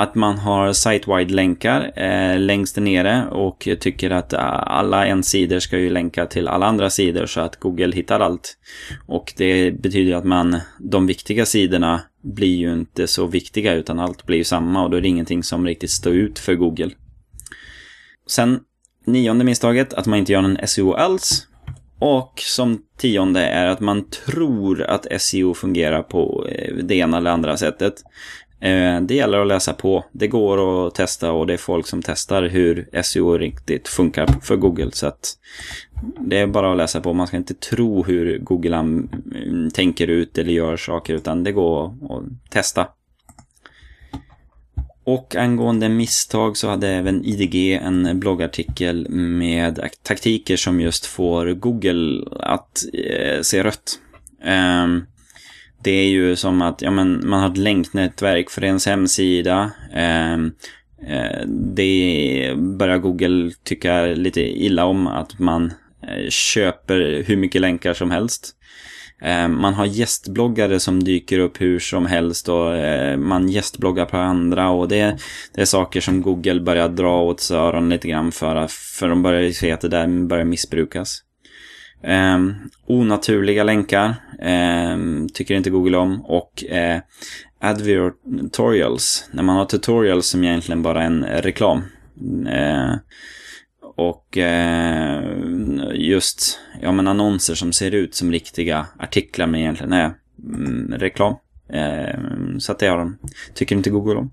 att 0.00 0.14
man 0.14 0.38
har 0.38 0.72
site-wide 0.72 1.32
länkar 1.32 1.92
eh, 1.96 2.38
längst 2.38 2.74
där 2.74 2.82
nere 2.82 3.28
och 3.30 3.68
tycker 3.80 4.10
att 4.10 4.32
eh, 4.32 4.40
alla 4.62 5.06
en 5.06 5.22
sidor 5.22 5.58
ska 5.58 5.78
ju 5.78 5.90
länka 5.90 6.26
till 6.26 6.48
alla 6.48 6.66
andra 6.66 6.90
sidor 6.90 7.26
så 7.26 7.40
att 7.40 7.56
Google 7.56 7.96
hittar 7.96 8.20
allt. 8.20 8.58
Och 9.06 9.32
det 9.36 9.70
betyder 9.70 10.14
att 10.14 10.24
man, 10.24 10.56
de 10.78 11.06
viktiga 11.06 11.46
sidorna 11.46 12.00
blir 12.22 12.56
ju 12.56 12.72
inte 12.72 13.06
så 13.06 13.26
viktiga 13.26 13.74
utan 13.74 13.98
allt 13.98 14.26
blir 14.26 14.38
ju 14.38 14.44
samma 14.44 14.84
och 14.84 14.90
då 14.90 14.96
är 14.96 15.00
det 15.00 15.08
ingenting 15.08 15.42
som 15.42 15.66
riktigt 15.66 15.90
står 15.90 16.12
ut 16.12 16.38
för 16.38 16.54
Google. 16.54 16.90
Sen 18.26 18.60
nionde 19.06 19.44
misstaget, 19.44 19.94
att 19.94 20.06
man 20.06 20.18
inte 20.18 20.32
gör 20.32 20.42
någon 20.42 20.66
SEO 20.66 20.92
alls. 20.92 21.46
Och 22.00 22.32
som 22.36 22.82
tionde 22.98 23.40
är 23.40 23.66
att 23.66 23.80
man 23.80 24.10
tror 24.10 24.82
att 24.82 25.06
SEO 25.20 25.54
fungerar 25.54 26.02
på 26.02 26.46
eh, 26.48 26.74
det 26.74 26.94
ena 26.94 27.16
eller 27.16 27.30
andra 27.30 27.56
sättet. 27.56 27.94
Eh, 28.60 29.00
det 29.00 29.14
gäller 29.14 29.38
att 29.38 29.46
läsa 29.46 29.72
på. 29.72 30.04
Det 30.12 30.28
går 30.28 30.86
att 30.86 30.94
testa 30.94 31.32
och 31.32 31.46
det 31.46 31.52
är 31.52 31.58
folk 31.58 31.86
som 31.86 32.02
testar 32.02 32.42
hur 32.42 33.02
SEO 33.02 33.38
riktigt 33.38 33.88
funkar 33.88 34.26
för 34.42 34.56
Google. 34.56 34.90
Så 34.92 35.06
att 35.06 35.38
det 36.20 36.38
är 36.38 36.46
bara 36.46 36.70
att 36.70 36.76
läsa 36.76 37.00
på. 37.00 37.12
Man 37.12 37.26
ska 37.26 37.36
inte 37.36 37.54
tro 37.54 38.04
hur 38.04 38.38
Google 38.38 38.76
mm, 38.76 39.70
tänker 39.74 40.08
ut 40.08 40.38
eller 40.38 40.52
gör 40.52 40.76
saker 40.76 41.14
utan 41.14 41.44
det 41.44 41.52
går 41.52 41.86
att 41.86 42.50
testa. 42.50 42.86
Och 45.04 45.36
angående 45.36 45.88
misstag 45.88 46.56
så 46.56 46.68
hade 46.68 46.88
även 46.88 47.24
IDG 47.24 47.72
en 47.72 48.20
bloggartikel 48.20 49.08
med 49.10 49.88
taktiker 50.02 50.56
som 50.56 50.80
just 50.80 51.06
får 51.06 51.46
Google 51.46 52.24
att 52.40 52.84
eh, 52.92 53.40
se 53.42 53.62
rött. 53.64 53.98
Ehm, 54.44 55.04
det 55.82 55.90
är 55.90 56.08
ju 56.08 56.36
som 56.36 56.62
att 56.62 56.82
ja, 56.82 56.90
men, 56.90 57.28
man 57.28 57.40
har 57.40 57.50
ett 57.50 57.56
länknätverk 57.56 58.50
för 58.50 58.64
ens 58.64 58.86
hemsida. 58.86 59.70
Ehm, 59.94 60.52
eh, 61.06 61.46
det 61.46 62.52
börjar 62.56 62.98
Google 62.98 63.50
tycka 63.64 64.02
lite 64.02 64.40
illa 64.40 64.84
om 64.84 65.06
att 65.06 65.38
man 65.38 65.72
eh, 66.02 66.28
köper 66.28 67.24
hur 67.26 67.36
mycket 67.36 67.60
länkar 67.60 67.94
som 67.94 68.10
helst. 68.10 68.54
Ehm, 69.22 69.60
man 69.60 69.74
har 69.74 69.86
gästbloggare 69.86 70.80
som 70.80 71.04
dyker 71.04 71.38
upp 71.38 71.60
hur 71.60 71.78
som 71.78 72.06
helst 72.06 72.48
och 72.48 72.76
eh, 72.76 73.16
man 73.16 73.48
gästbloggar 73.48 74.04
på 74.04 74.16
andra 74.16 74.70
och 74.70 74.88
det, 74.88 75.18
det 75.54 75.60
är 75.60 75.64
saker 75.64 76.00
som 76.00 76.22
Google 76.22 76.60
börjar 76.60 76.88
dra 76.88 77.22
åt 77.22 77.40
sig 77.40 77.56
öronen 77.56 77.88
lite 77.88 78.08
grann 78.08 78.32
för, 78.32 78.66
för 78.66 79.08
de 79.08 79.22
börjar 79.22 79.40
ju 79.40 79.52
se 79.52 79.72
att 79.72 79.80
det 79.80 79.88
där 79.88 80.26
börjar 80.26 80.44
missbrukas. 80.44 81.22
Eh, 82.02 82.38
onaturliga 82.86 83.64
länkar 83.64 84.14
eh, 84.38 85.26
tycker 85.34 85.54
inte 85.54 85.70
Google 85.70 85.96
om. 85.96 86.24
Och 86.24 86.64
eh, 86.64 87.00
advertorials, 87.60 89.28
när 89.32 89.42
man 89.42 89.56
har 89.56 89.64
tutorials 89.64 90.26
som 90.26 90.44
egentligen 90.44 90.82
bara 90.82 91.02
är 91.02 91.06
en 91.06 91.24
reklam. 91.24 91.82
Eh, 92.48 92.94
och 93.96 94.38
eh, 94.38 95.22
just 95.94 96.58
ja, 96.80 96.92
men 96.92 97.08
annonser 97.08 97.54
som 97.54 97.72
ser 97.72 97.94
ut 97.94 98.14
som 98.14 98.32
riktiga 98.32 98.86
artiklar 98.98 99.46
men 99.46 99.60
egentligen 99.60 99.92
är 99.92 100.14
mm, 100.44 100.94
reklam. 100.98 101.34
Eh, 101.72 102.18
så 102.58 102.72
att 102.72 102.78
det 102.78 102.86
har 102.86 102.98
de, 102.98 103.18
tycker 103.54 103.76
inte 103.76 103.90
Google 103.90 104.14
om. 104.18 104.32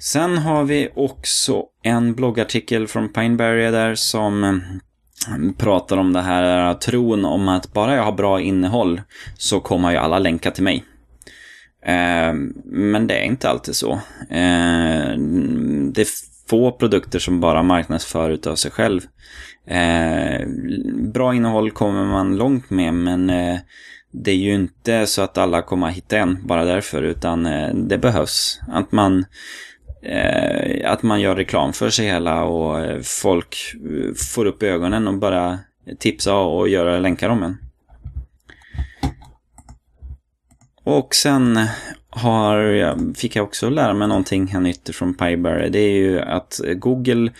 Sen 0.00 0.38
har 0.38 0.64
vi 0.64 0.88
också 0.94 1.64
en 1.82 2.14
bloggartikel 2.14 2.86
från 2.86 3.08
Pineberry 3.08 3.70
där 3.70 3.94
som 3.94 4.44
eh, 4.44 4.60
pratar 5.58 5.96
om 5.96 6.12
det 6.12 6.20
här 6.20 6.74
tron 6.74 7.24
om 7.24 7.48
att 7.48 7.72
bara 7.72 7.96
jag 7.96 8.04
har 8.04 8.12
bra 8.12 8.40
innehåll 8.40 9.00
så 9.38 9.60
kommer 9.60 9.90
ju 9.90 9.96
alla 9.96 10.18
länka 10.18 10.50
till 10.50 10.64
mig. 10.64 10.84
Eh, 11.86 12.32
men 12.64 13.06
det 13.06 13.14
är 13.14 13.24
inte 13.24 13.48
alltid 13.48 13.76
så. 13.76 13.92
Eh, 14.30 15.18
det 15.92 16.00
är 16.00 16.06
få 16.48 16.72
produkter 16.72 17.18
som 17.18 17.40
bara 17.40 17.62
marknadsför 17.62 18.30
utav 18.30 18.54
sig 18.54 18.70
själv. 18.70 19.00
Eh, 19.66 20.46
bra 21.12 21.34
innehåll 21.34 21.70
kommer 21.70 22.04
man 22.04 22.36
långt 22.36 22.70
med 22.70 22.94
men 22.94 23.30
eh, 23.30 23.58
det 24.12 24.30
är 24.30 24.36
ju 24.36 24.54
inte 24.54 25.06
så 25.06 25.22
att 25.22 25.38
alla 25.38 25.62
kommer 25.62 25.88
att 25.88 25.94
hitta 25.94 26.18
en 26.18 26.46
bara 26.46 26.64
därför 26.64 27.02
utan 27.02 27.46
eh, 27.46 27.74
det 27.74 27.98
behövs. 27.98 28.60
Att 28.68 28.92
man 28.92 29.24
eh, 30.02 30.90
att 30.90 31.02
man 31.02 31.20
gör 31.20 31.36
reklam 31.36 31.72
för 31.72 31.90
sig 31.90 32.06
hela 32.06 32.44
och 32.44 32.80
eh, 32.80 33.00
folk 33.00 33.56
eh, 33.74 34.14
får 34.14 34.46
upp 34.46 34.62
ögonen 34.62 35.08
och 35.08 35.14
bara 35.14 35.58
tipsa 35.98 36.34
och 36.34 36.68
göra 36.68 36.98
länkar 36.98 37.28
om 37.28 37.42
en. 37.42 37.56
Och 40.84 41.14
sen 41.14 41.66
har, 42.10 43.14
fick 43.14 43.36
jag 43.36 43.44
också 43.44 43.70
lära 43.70 43.94
mig 43.94 44.08
någonting 44.08 44.46
här 44.46 44.60
nytt 44.60 44.96
från 44.96 45.14
Pyberry. 45.14 45.68
Det 45.68 45.78
är 45.78 45.92
ju 45.92 46.20
att 46.20 46.60
Google 46.74 47.32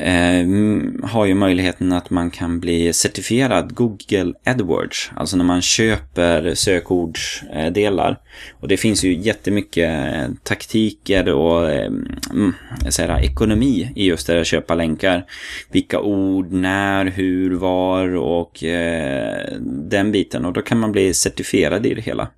Ehm, 0.00 1.00
har 1.02 1.26
ju 1.26 1.34
möjligheten 1.34 1.92
att 1.92 2.10
man 2.10 2.30
kan 2.30 2.60
bli 2.60 2.92
certifierad 2.92 3.74
Google 3.74 4.32
AdWords. 4.44 5.10
Alltså 5.16 5.36
när 5.36 5.44
man 5.44 5.62
köper 5.62 6.54
sökordsdelar. 6.54 8.18
och 8.60 8.68
det 8.68 8.76
finns 8.76 9.04
ju 9.04 9.16
jättemycket 9.16 10.14
eh, 10.14 10.28
taktiker 10.42 11.32
och 11.32 11.70
ehm, 11.70 12.06
mm, 12.30 12.54
säga, 12.90 13.20
ekonomi 13.20 13.92
i 13.96 14.06
just 14.06 14.26
det 14.26 14.40
att 14.40 14.46
köpa 14.46 14.74
länkar. 14.74 15.24
Vilka 15.72 16.00
ord, 16.00 16.52
när, 16.52 17.06
hur, 17.06 17.54
var 17.54 18.16
och 18.16 18.64
eh, 18.64 19.52
den 19.90 20.12
biten. 20.12 20.44
Och 20.44 20.52
då 20.52 20.62
kan 20.62 20.78
man 20.78 20.92
bli 20.92 21.14
certifierad 21.14 21.86
i 21.86 21.94
det 21.94 22.00
hela. 22.00 22.28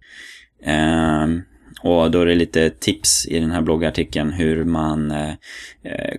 Ehm, 0.64 1.42
och 1.82 2.10
då 2.10 2.20
är 2.20 2.26
det 2.26 2.34
lite 2.34 2.70
tips 2.70 3.26
i 3.26 3.40
den 3.40 3.50
här 3.50 3.60
bloggartikeln 3.60 4.32
hur 4.32 4.64
man 4.64 5.10
eh, 5.10 5.34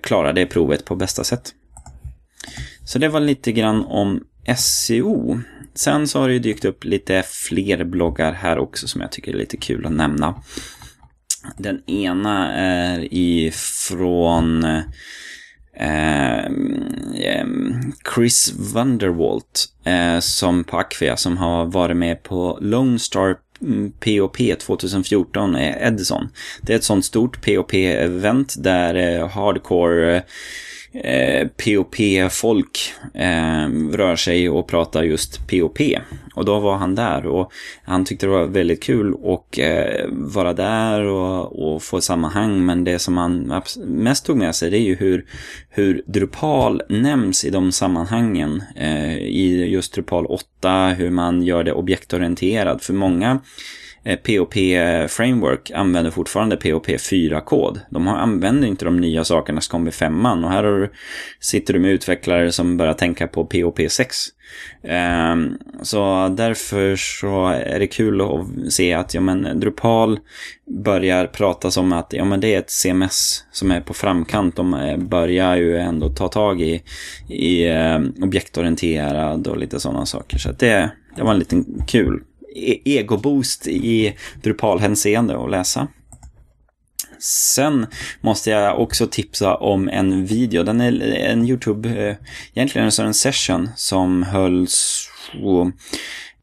klarar 0.04 0.34
det 0.34 0.45
provet 0.45 0.86
på 0.86 0.95
bästa 0.95 1.24
sätt. 1.24 1.54
Så 2.86 3.00
det 3.00 3.10
var 3.10 3.19
lite 3.19 3.52
grann 3.52 3.86
om 3.86 4.24
SEO. 4.58 5.39
Sen 5.74 6.08
så 6.08 6.19
har 6.19 6.28
det 6.28 6.34
ju 6.34 6.39
dykt 6.39 6.65
upp 6.65 6.84
lite 6.84 7.24
fler 7.26 7.84
bloggar 7.84 8.34
här 8.34 8.58
också 8.58 8.88
som 8.88 9.02
jag 9.02 9.12
tycker 9.12 9.34
är 9.34 9.38
lite 9.38 9.58
kul 9.58 9.86
att 9.86 9.91
nämna. 9.91 10.43
Den 11.58 11.89
ena 11.89 12.54
är 12.54 13.13
ifrån 13.13 14.63
eh, 14.63 14.84
eh 15.76 16.52
Chris 18.15 18.54
Vanderwalt 18.74 19.65
eh, 19.84 20.19
som 20.19 20.63
på 20.63 20.78
Akvia 20.78 21.17
som 21.17 21.38
har 21.38 21.65
varit 21.65 21.97
med 21.97 22.24
på 22.24 22.58
Lone 22.62 23.00
Star 23.00 23.38
POP 24.00 24.38
2014 24.60 25.56
är 25.56 25.88
Edison. 25.88 26.30
Det 26.62 26.74
är 26.74 26.78
ett 26.78 26.84
sånt 26.84 27.06
stort 27.06 27.45
POP-event 27.45 28.56
där 28.58 28.95
eh, 28.95 29.28
hardcore 29.28 30.15
eh, 30.15 30.21
eh, 30.93 31.47
POP-folk 31.47 32.93
eh, 33.13 33.69
rör 33.91 34.15
sig 34.15 34.49
och 34.49 34.67
pratar 34.67 35.04
just 35.04 35.47
POP. 35.47 35.80
Och 36.36 36.45
då 36.45 36.60
var 36.60 36.75
han 36.75 36.95
där 36.95 37.25
och 37.25 37.51
han 37.84 38.06
tyckte 38.06 38.25
det 38.25 38.32
var 38.32 38.45
väldigt 38.45 38.84
kul 38.84 39.13
att 39.25 39.58
eh, 39.58 40.06
vara 40.10 40.54
där 40.54 41.04
och, 41.04 41.73
och 41.73 41.84
få 41.84 42.01
sammanhang. 42.01 42.65
Men 42.65 42.84
det 42.84 42.99
som 42.99 43.17
han 43.17 43.62
mest 43.77 44.25
tog 44.25 44.38
med 44.38 44.56
sig 44.56 44.69
det 44.69 44.77
är 44.77 44.82
ju 44.82 44.95
hur, 44.95 45.25
hur 45.69 46.04
Drupal 46.06 46.82
nämns 46.89 47.45
i 47.45 47.49
de 47.49 47.71
sammanhangen. 47.71 48.63
Eh, 48.75 49.17
I 49.17 49.69
just 49.69 49.93
Drupal 49.93 50.25
8, 50.25 50.88
hur 50.97 51.10
man 51.10 51.43
gör 51.43 51.63
det 51.63 51.73
objektorienterad. 51.73 52.82
För 52.82 52.93
många 52.93 53.39
Eh, 54.03 54.15
POP 54.15 54.55
eh, 54.55 55.07
Framework 55.07 55.71
använder 55.71 56.11
fortfarande 56.11 56.57
POP 56.57 56.87
4-kod. 56.87 57.79
De 57.89 58.07
använder 58.07 58.67
inte 58.67 58.85
de 58.85 58.97
nya 58.97 59.23
sakerna 59.23 59.61
som 59.61 59.71
kom 59.71 59.87
i 59.87 59.91
femman. 59.91 60.43
Och 60.43 60.51
här 60.51 60.63
du, 60.63 60.91
sitter 61.39 61.73
du 61.73 61.79
med 61.79 61.91
utvecklare 61.91 62.51
som 62.51 62.77
börjar 62.77 62.93
tänka 62.93 63.27
på 63.27 63.45
POP 63.45 63.79
6. 63.89 64.17
Um, 65.33 65.57
så 65.81 66.27
därför 66.37 66.95
så 66.95 67.47
är 67.47 67.79
det 67.79 67.87
kul 67.87 68.21
att 68.21 68.73
se 68.73 68.93
att 68.93 69.13
ja, 69.13 69.21
men, 69.21 69.59
Drupal 69.59 70.19
börjar 70.83 71.27
prata 71.27 71.71
som 71.71 71.93
att 71.93 72.13
ja, 72.13 72.25
men 72.25 72.39
det 72.39 72.55
är 72.55 72.59
ett 72.59 72.69
CMS 72.69 73.43
som 73.51 73.71
är 73.71 73.81
på 73.81 73.93
framkant. 73.93 74.55
De 74.55 74.73
eh, 74.73 74.97
börjar 74.97 75.55
ju 75.55 75.77
ändå 75.77 76.09
ta 76.09 76.27
tag 76.27 76.61
i, 76.61 76.83
i 77.29 77.69
um, 77.69 78.13
objektorienterad 78.21 79.47
och 79.47 79.57
lite 79.57 79.79
sådana 79.79 80.05
saker. 80.05 80.37
Så 80.37 80.51
det, 80.51 80.91
det 81.15 81.23
var 81.23 81.31
en 81.31 81.39
liten 81.39 81.83
kul 81.87 82.23
E-, 82.55 82.81
egoboost 82.85 83.67
i 83.67 84.15
Drupal-hänseende 84.43 85.43
att 85.43 85.51
läsa. 85.51 85.87
Sen 87.19 87.87
måste 88.21 88.49
jag 88.49 88.79
också 88.79 89.07
tipsa 89.07 89.55
om 89.55 89.89
en 89.89 90.25
video. 90.25 90.63
Den 90.63 90.81
är 90.81 91.01
en 91.01 91.47
YouTube, 91.47 91.89
eh, 91.89 92.15
Egentligen 92.53 92.87
är 92.87 92.91
det 92.97 93.07
en 93.07 93.13
session 93.13 93.69
som 93.75 94.23
hölls, 94.23 95.07
oh, 95.41 95.69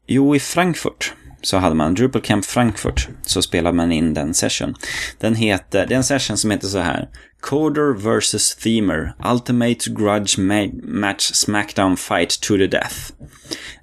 jo 0.07 0.35
i 0.35 0.39
Frankfurt 0.39 1.13
så 1.41 1.57
hade 1.57 1.75
man 1.75 1.93
Drupal 1.93 2.21
Camp 2.21 2.45
Frankfurt 2.45 3.07
så 3.21 3.41
spelade 3.41 3.75
man 3.75 3.91
in 3.91 4.13
den 4.13 4.33
session. 4.33 4.75
Den 5.17 5.35
heter, 5.35 5.85
det 5.87 5.93
är 5.93 5.97
en 5.97 6.03
session 6.03 6.37
som 6.37 6.51
heter 6.51 6.67
så 6.67 6.79
här 6.79 7.09
Coder 7.41 7.93
vs. 7.93 8.55
Themer 8.55 9.13
Ultimate 9.31 9.89
Grudge 9.89 10.37
Match 10.83 11.31
Smackdown 11.33 11.97
Fight 11.97 12.41
to 12.41 12.57
the 12.57 12.67
Death. 12.67 13.11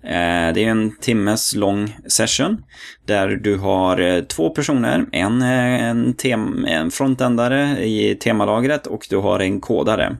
Eh, 0.02 0.54
det 0.54 0.64
är 0.64 0.70
en 0.70 0.96
timmes 0.96 1.54
lång 1.54 1.96
session 2.06 2.62
där 3.04 3.28
du 3.28 3.58
har 3.58 4.00
eh, 4.00 4.22
två 4.22 4.50
personer, 4.50 5.06
en, 5.12 5.42
eh, 5.42 5.82
en, 5.84 6.14
tem, 6.14 6.64
en 6.64 6.90
frontändare 6.90 7.84
i 7.84 8.16
temalagret 8.20 8.86
och 8.86 9.06
du 9.10 9.16
har 9.16 9.40
en 9.40 9.60
kodare. 9.60 10.16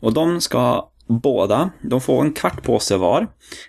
Och 0.00 0.12
de 0.12 0.40
ska 0.40 0.88
båda, 1.06 1.70
de 1.80 2.00
får 2.00 2.22
en 2.22 2.32
kvart 2.32 2.62
på 2.62 2.78
sig 2.78 2.98
var 2.98 3.26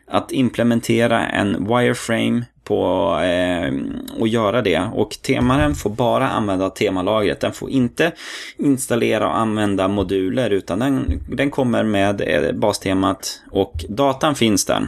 att 0.07 0.31
implementera 0.31 1.27
en 1.27 1.67
wireframe 1.67 2.45
på 2.65 3.11
eh, 3.23 3.73
att 4.21 4.29
göra 4.29 4.61
det. 4.61 4.89
Och 4.93 5.17
temaren 5.21 5.75
får 5.75 5.89
bara 5.89 6.29
använda 6.29 6.69
temalagret. 6.69 7.39
Den 7.39 7.53
får 7.53 7.69
inte 7.69 8.11
installera 8.57 9.27
och 9.27 9.37
använda 9.37 9.87
moduler 9.87 10.49
utan 10.49 10.79
den, 10.79 11.21
den 11.29 11.51
kommer 11.51 11.83
med 11.83 12.21
eh, 12.21 12.51
bastemat 12.51 13.41
och 13.51 13.85
datan 13.89 14.35
finns 14.35 14.65
där. 14.65 14.87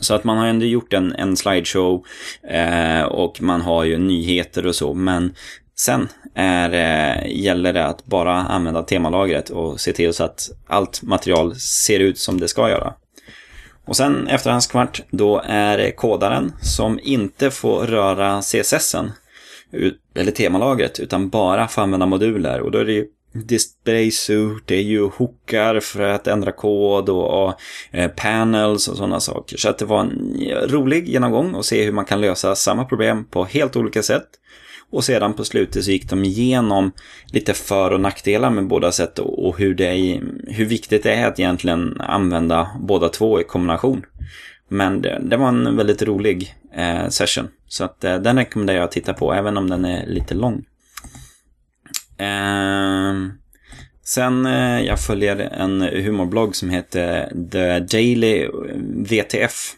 Så 0.00 0.14
att 0.14 0.24
man 0.24 0.38
har 0.38 0.46
ändå 0.46 0.66
gjort 0.66 0.92
en, 0.92 1.12
en 1.12 1.36
slideshow 1.36 2.04
eh, 2.48 3.02
och 3.02 3.42
man 3.42 3.60
har 3.60 3.84
ju 3.84 3.98
nyheter 3.98 4.66
och 4.66 4.74
så. 4.74 4.94
Men 4.94 5.34
sen 5.78 6.08
är, 6.34 6.72
eh, 6.72 7.42
gäller 7.42 7.72
det 7.72 7.86
att 7.86 8.04
bara 8.04 8.34
använda 8.34 8.82
temalagret 8.82 9.50
och 9.50 9.80
se 9.80 9.92
till 9.92 10.14
så 10.14 10.24
att 10.24 10.50
allt 10.66 11.02
material 11.02 11.54
ser 11.54 12.00
ut 12.00 12.18
som 12.18 12.40
det 12.40 12.48
ska 12.48 12.70
göra. 12.70 12.94
Och 13.86 13.96
sen 13.96 14.28
efter 14.28 14.50
hans 14.50 14.66
kvart, 14.66 15.02
då 15.10 15.42
är 15.44 15.78
det 15.78 15.92
kodaren 15.92 16.52
som 16.62 17.00
inte 17.02 17.50
får 17.50 17.86
röra 17.86 18.42
CSSen 18.42 19.12
eller 20.14 20.32
temalagret 20.32 21.00
utan 21.00 21.28
bara 21.28 21.68
får 21.68 21.82
använda 21.82 22.06
moduler. 22.06 22.60
Och 22.60 22.70
då 22.70 22.78
är 22.78 22.84
det 22.84 22.92
ju 22.92 23.06
display 23.32 24.10
suit, 24.10 24.62
det 24.66 24.74
är 24.74 24.82
ju 24.82 25.02
hookar 25.02 25.80
för 25.80 26.02
att 26.02 26.26
ändra 26.26 26.52
kod 26.52 27.08
och, 27.08 27.44
och 27.44 27.54
eh, 27.90 28.10
panels 28.10 28.88
och 28.88 28.96
sådana 28.96 29.20
saker. 29.20 29.56
Så 29.56 29.68
att 29.68 29.78
det 29.78 29.84
var 29.84 30.00
en 30.00 30.42
rolig 30.68 31.08
genomgång 31.08 31.54
och 31.54 31.64
se 31.64 31.84
hur 31.84 31.92
man 31.92 32.04
kan 32.04 32.20
lösa 32.20 32.54
samma 32.54 32.84
problem 32.84 33.24
på 33.24 33.44
helt 33.44 33.76
olika 33.76 34.02
sätt. 34.02 34.26
Och 34.90 35.04
sedan 35.04 35.34
på 35.34 35.44
slutet 35.44 35.84
så 35.84 35.90
gick 35.90 36.10
de 36.10 36.24
igenom 36.24 36.92
lite 37.32 37.54
för 37.54 37.90
och 37.90 38.00
nackdelar 38.00 38.50
med 38.50 38.66
båda 38.66 38.92
sätt 38.92 39.18
och 39.18 39.58
hur, 39.58 39.74
det 39.74 39.86
är, 39.86 40.22
hur 40.46 40.64
viktigt 40.64 41.02
det 41.02 41.12
är 41.12 41.26
att 41.26 41.38
egentligen 41.38 42.00
använda 42.00 42.70
båda 42.80 43.08
två 43.08 43.40
i 43.40 43.44
kombination. 43.44 44.02
Men 44.68 45.02
det, 45.02 45.20
det 45.22 45.36
var 45.36 45.48
en 45.48 45.76
väldigt 45.76 46.02
rolig 46.02 46.54
eh, 46.74 47.08
session. 47.08 47.48
Så 47.68 47.84
att, 47.84 48.04
eh, 48.04 48.16
den 48.16 48.36
rekommenderar 48.36 48.78
jag 48.78 48.84
att 48.84 48.92
titta 48.92 49.14
på, 49.14 49.32
även 49.34 49.56
om 49.56 49.70
den 49.70 49.84
är 49.84 50.06
lite 50.06 50.34
lång. 50.34 50.64
Eh, 52.18 53.14
sen 54.04 54.46
eh, 54.46 54.80
jag 54.80 55.00
följer 55.00 55.36
en 55.36 55.80
humorblogg 55.80 56.56
som 56.56 56.70
heter 56.70 57.32
The 57.52 57.80
Daily 57.80 58.48
VTF. 59.08 59.72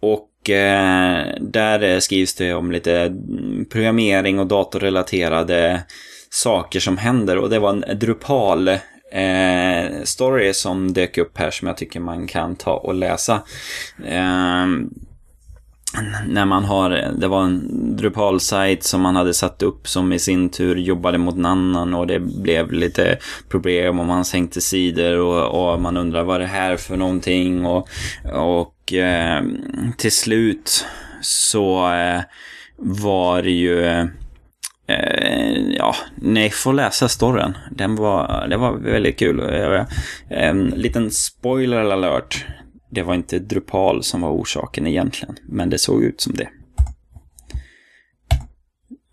Och 0.00 0.28
Eh, 0.50 1.24
där 1.40 2.00
skrivs 2.00 2.34
det 2.34 2.54
om 2.54 2.72
lite 2.72 3.16
programmering 3.70 4.38
och 4.38 4.46
datorrelaterade 4.46 5.82
saker 6.30 6.80
som 6.80 6.98
händer. 6.98 7.38
Och 7.38 7.50
det 7.50 7.58
var 7.58 7.70
en 7.70 7.98
Drupal 7.98 8.68
eh, 9.12 10.02
story 10.04 10.54
som 10.54 10.92
dök 10.92 11.18
upp 11.18 11.38
här 11.38 11.50
som 11.50 11.68
jag 11.68 11.76
tycker 11.76 12.00
man 12.00 12.26
kan 12.26 12.56
ta 12.56 12.74
och 12.74 12.94
läsa. 12.94 13.42
Eh, 14.04 14.66
när 16.26 16.44
man 16.44 16.64
har, 16.64 16.90
det 16.90 17.28
var 17.28 17.42
en 17.42 17.96
Drupal-sajt 17.96 18.82
som 18.82 19.00
man 19.00 19.16
hade 19.16 19.34
satt 19.34 19.62
upp 19.62 19.88
som 19.88 20.12
i 20.12 20.18
sin 20.18 20.48
tur 20.48 20.76
jobbade 20.76 21.18
mot 21.18 21.36
en 21.36 21.46
annan 21.46 21.94
och 21.94 22.06
det 22.06 22.20
blev 22.20 22.72
lite 22.72 23.18
problem 23.48 24.00
och 24.00 24.06
man 24.06 24.24
sänkte 24.24 24.60
sidor 24.60 25.18
och, 25.18 25.72
och 25.72 25.80
man 25.80 25.96
undrar 25.96 26.24
vad 26.24 26.40
det 26.40 26.46
här 26.46 26.76
för 26.76 26.96
någonting 26.96 27.66
och, 27.66 27.88
och 28.34 28.75
eh, 28.92 29.42
till 29.96 30.12
slut 30.12 30.86
så 31.20 31.92
eh, 31.92 32.22
var 32.76 33.42
det 33.42 33.50
ju 33.50 33.84
eh, 34.86 35.58
ja, 35.76 35.94
ni 36.16 36.50
får 36.50 36.72
läsa 36.72 37.08
storyn. 37.08 37.56
Den 37.70 37.96
var, 37.96 38.46
det 38.48 38.56
var 38.56 38.72
väldigt 38.76 39.18
kul. 39.18 39.40
En 40.28 40.72
eh, 40.72 40.78
liten 40.78 41.10
spoiler 41.10 41.90
alert. 41.90 42.46
Det 42.90 43.02
var 43.02 43.14
inte 43.14 43.38
Drupal 43.38 44.02
som 44.02 44.20
var 44.20 44.30
orsaken 44.30 44.86
egentligen, 44.86 45.36
men 45.48 45.70
det 45.70 45.78
såg 45.78 46.02
ut 46.02 46.20
som 46.20 46.34
det. 46.34 46.48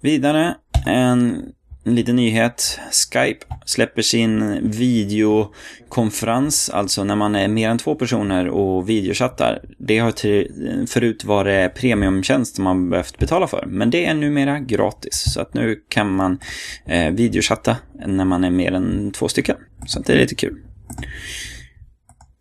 Vidare, 0.02 0.56
en, 0.86 1.46
en 1.84 1.96
liten 1.96 2.16
nyhet. 2.16 2.80
Skype 2.92 3.46
släpper 3.66 4.02
sin 4.02 4.60
videokonferens, 4.70 6.70
alltså 6.70 7.04
när 7.04 7.16
man 7.16 7.36
är 7.36 7.48
mer 7.48 7.70
än 7.70 7.78
två 7.78 7.96
personer 7.96 8.48
och 8.48 8.90
videochattar. 8.90 9.62
Det 9.78 10.00
har 10.00 10.12
till, 10.12 10.86
förut 10.90 11.24
varit 11.24 11.76
premiumtjänst 11.76 12.60
man 12.60 12.90
behövt 12.90 13.18
betala 13.18 13.48
för, 13.48 13.66
men 13.68 13.90
det 13.90 14.06
är 14.06 14.14
numera 14.14 14.60
gratis. 14.60 15.34
Så 15.34 15.42
att 15.42 15.54
nu 15.54 15.84
kan 15.90 16.16
man 16.16 16.40
eh, 16.86 17.12
videochatta 17.12 17.78
när 18.06 18.26
man 18.26 18.44
är 18.44 18.52
mer 18.52 18.72
än 18.72 19.12
två 19.12 19.28
stycken. 19.28 19.58
Så 19.86 20.00
det 20.00 20.14
är 20.14 20.18
lite 20.18 20.36
kul. 20.36 20.58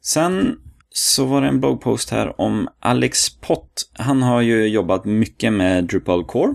Sen 0.04 0.56
så 0.90 1.24
var 1.24 1.40
det 1.40 1.48
en 1.48 1.60
bloggpost 1.60 2.10
här 2.10 2.40
om 2.40 2.68
Alex 2.80 3.40
Pott. 3.40 3.90
Han 3.92 4.22
har 4.22 4.40
ju 4.40 4.66
jobbat 4.66 5.04
mycket 5.04 5.52
med 5.52 5.84
Drupal 5.84 6.24
Core. 6.24 6.54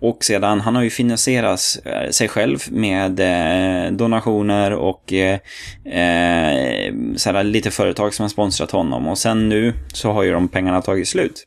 Och 0.00 0.24
sedan, 0.24 0.60
han 0.60 0.74
har 0.74 0.82
ju 0.82 0.90
finansierat 0.90 1.60
eh, 1.84 2.10
sig 2.10 2.28
själv 2.28 2.58
med 2.70 3.20
eh, 3.20 3.92
donationer 3.92 4.72
och 4.72 5.12
eh, 5.12 5.38
eh 5.84 6.94
sådär, 7.16 7.44
lite 7.44 7.70
företag 7.70 8.14
som 8.14 8.24
har 8.24 8.28
sponsrat 8.28 8.70
honom. 8.70 9.08
Och 9.08 9.18
sen 9.18 9.48
nu 9.48 9.74
så 9.92 10.12
har 10.12 10.22
ju 10.22 10.32
de 10.32 10.48
pengarna 10.48 10.82
tagit 10.82 11.08
slut. 11.08 11.46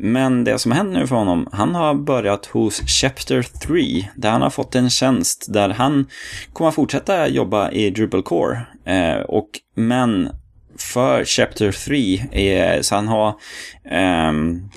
Men 0.00 0.44
det 0.44 0.58
som 0.58 0.72
händer 0.72 1.00
nu 1.00 1.06
för 1.06 1.16
honom, 1.16 1.48
han 1.52 1.74
har 1.74 1.94
börjat 1.94 2.46
hos 2.46 2.80
Chapter 2.80 3.42
3, 3.42 4.08
där 4.16 4.30
han 4.30 4.42
har 4.42 4.50
fått 4.50 4.74
en 4.74 4.90
tjänst 4.90 5.46
där 5.52 5.68
han 5.68 6.06
kommer 6.52 6.68
att 6.68 6.74
fortsätta 6.74 7.28
jobba 7.28 7.70
i 7.70 7.90
Drupal 7.90 8.22
Core. 8.22 8.60
Eh, 8.84 9.20
och, 9.20 9.48
men 9.74 10.30
för 10.78 11.24
Chapter 11.24 11.72
3. 11.72 12.82
Så 12.82 12.94
han 12.94 13.08
har... 13.08 13.34
Um, 14.28 14.70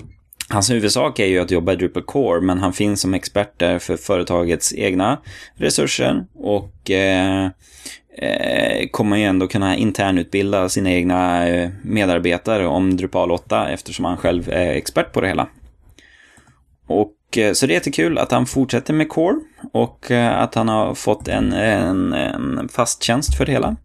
hans 0.52 0.72
huvudsak 0.72 1.20
är 1.20 1.26
ju 1.26 1.40
att 1.40 1.52
jobba 1.52 1.74
i 1.74 1.76
Drupal 1.76 2.04
Core, 2.04 2.42
men 2.42 2.60
han 2.60 2.74
finns 2.74 3.02
som 3.02 3.14
expert 3.14 3.60
där 3.60 3.80
för 3.80 3.98
företagets 3.98 4.74
egna 4.74 5.18
resurser 5.56 6.26
och 6.34 6.92
eh, 6.92 7.46
eh, 8.18 8.88
kommer 8.92 9.18
ju 9.18 9.24
ändå 9.24 9.48
kunna 9.48 9.76
internutbilda 9.76 10.70
sina 10.70 10.92
egna 10.92 11.48
eh, 11.48 11.70
medarbetare 11.84 12.68
om 12.68 12.98
Drupal 12.98 13.32
8 13.32 13.70
eftersom 13.70 14.06
han 14.06 14.18
själv 14.18 14.50
är 14.50 14.72
expert 14.72 15.14
på 15.14 15.22
det 15.22 15.28
hela. 15.28 15.48
Och 16.88 17.38
eh, 17.38 17.54
så 17.54 17.66
det 17.66 17.74
är 17.74 17.76
jättekul 17.76 18.18
att 18.18 18.32
han 18.32 18.46
fortsätter 18.46 18.94
med 18.94 19.10
Core 19.10 19.40
och 19.74 20.12
eh, 20.12 20.42
att 20.42 20.56
han 20.56 20.70
har 20.70 20.96
fått 20.96 21.28
en, 21.28 21.54
en, 21.54 22.14
en 22.14 22.70
fast 22.70 23.04
tjänst 23.04 23.38
för 23.38 23.46
det 23.46 23.52
hela. 23.52 23.76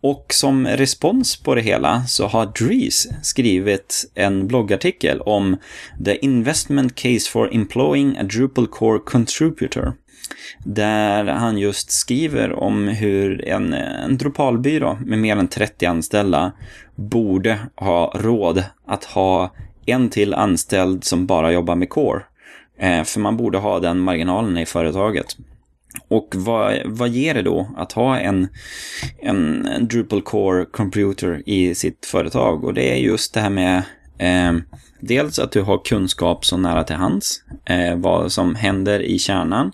Och 0.00 0.26
som 0.28 0.66
respons 0.66 1.36
på 1.36 1.54
det 1.54 1.60
hela 1.60 2.02
så 2.06 2.26
har 2.26 2.46
Dries 2.46 3.08
skrivit 3.22 4.10
en 4.14 4.46
bloggartikel 4.46 5.20
om 5.20 5.56
The 6.04 6.16
Investment 6.16 6.94
Case 6.94 7.30
for 7.30 7.54
Employing 7.54 8.16
a 8.18 8.22
Drupal 8.22 8.66
Core 8.66 8.98
Contributor. 8.98 9.92
Där 10.64 11.24
han 11.24 11.58
just 11.58 11.92
skriver 11.92 12.52
om 12.52 12.88
hur 12.88 13.48
en, 13.48 13.72
en 13.72 14.16
Drupalbyrå 14.16 14.98
med 15.06 15.18
mer 15.18 15.36
än 15.36 15.48
30 15.48 15.86
anställda 15.86 16.52
borde 16.94 17.58
ha 17.74 18.12
råd 18.16 18.64
att 18.86 19.04
ha 19.04 19.54
en 19.86 20.10
till 20.10 20.34
anställd 20.34 21.04
som 21.04 21.26
bara 21.26 21.52
jobbar 21.52 21.74
med 21.74 21.88
Core. 21.88 22.22
Eh, 22.78 23.04
för 23.04 23.20
man 23.20 23.36
borde 23.36 23.58
ha 23.58 23.80
den 23.80 23.98
marginalen 23.98 24.58
i 24.58 24.66
företaget. 24.66 25.36
Och 26.08 26.28
vad, 26.34 26.76
vad 26.84 27.08
ger 27.08 27.34
det 27.34 27.42
då 27.42 27.70
att 27.76 27.92
ha 27.92 28.18
en, 28.18 28.48
en, 29.22 29.66
en 29.66 29.88
Drupal 29.88 30.22
Core 30.22 30.64
Computer 30.64 31.42
i 31.46 31.74
sitt 31.74 32.06
företag? 32.06 32.64
Och 32.64 32.74
det 32.74 32.92
är 32.92 32.96
just 32.96 33.34
det 33.34 33.40
här 33.40 33.50
med 33.50 33.82
eh, 34.18 34.52
dels 35.00 35.38
att 35.38 35.52
du 35.52 35.62
har 35.62 35.84
kunskap 35.84 36.44
så 36.44 36.56
nära 36.56 36.84
till 36.84 36.96
hands, 36.96 37.42
eh, 37.64 37.96
vad 37.96 38.32
som 38.32 38.54
händer 38.54 39.00
i 39.00 39.18
kärnan. 39.18 39.72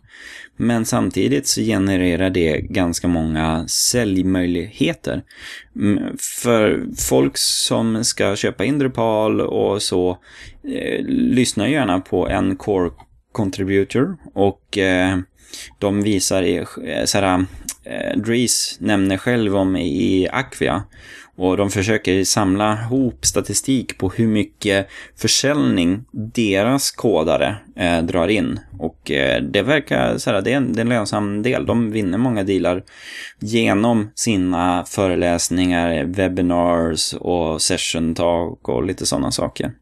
Men 0.56 0.84
samtidigt 0.84 1.46
så 1.46 1.60
genererar 1.60 2.30
det 2.30 2.60
ganska 2.60 3.08
många 3.08 3.68
säljmöjligheter. 3.68 5.22
För 6.42 6.84
folk 6.98 7.36
som 7.36 8.04
ska 8.04 8.36
köpa 8.36 8.64
in 8.64 8.78
Drupal 8.78 9.40
och 9.40 9.82
så 9.82 10.10
eh, 10.68 11.04
lyssnar 11.06 11.66
gärna 11.66 12.00
på 12.00 12.28
en 12.28 12.56
Core 12.56 12.90
Contributor 13.32 14.16
och 14.34 14.78
eh, 14.78 15.18
de 15.78 16.02
visar, 16.02 16.42
i, 16.42 16.56
eh, 16.56 17.04
så 17.04 17.18
här, 17.18 17.44
eh, 17.84 18.18
Dries 18.18 18.76
nämner 18.80 19.16
själv 19.16 19.56
om 19.56 19.76
i 19.76 20.28
Aquia. 20.32 20.82
Och 21.36 21.56
de 21.56 21.70
försöker 21.70 22.24
samla 22.24 22.78
ihop 22.82 23.26
statistik 23.26 23.98
på 23.98 24.08
hur 24.08 24.26
mycket 24.26 24.88
försäljning 25.16 26.04
deras 26.12 26.90
kodare 26.90 27.56
eh, 27.76 28.02
drar 28.02 28.28
in. 28.28 28.60
Och 28.78 29.10
eh, 29.10 29.42
det 29.42 29.62
verkar, 29.62 30.18
såhär, 30.18 30.42
det, 30.42 30.52
är 30.52 30.56
en, 30.56 30.72
det 30.72 30.80
är 30.80 30.84
en 30.84 30.88
lönsam 30.88 31.42
del. 31.42 31.66
De 31.66 31.90
vinner 31.90 32.18
många 32.18 32.42
dealar 32.42 32.82
genom 33.38 34.10
sina 34.14 34.84
föreläsningar, 34.84 36.04
webinars 36.04 37.14
och 37.14 37.62
session 37.62 38.14
talk 38.14 38.68
och 38.68 38.84
lite 38.84 39.06
sådana 39.06 39.30
saker. 39.30 39.72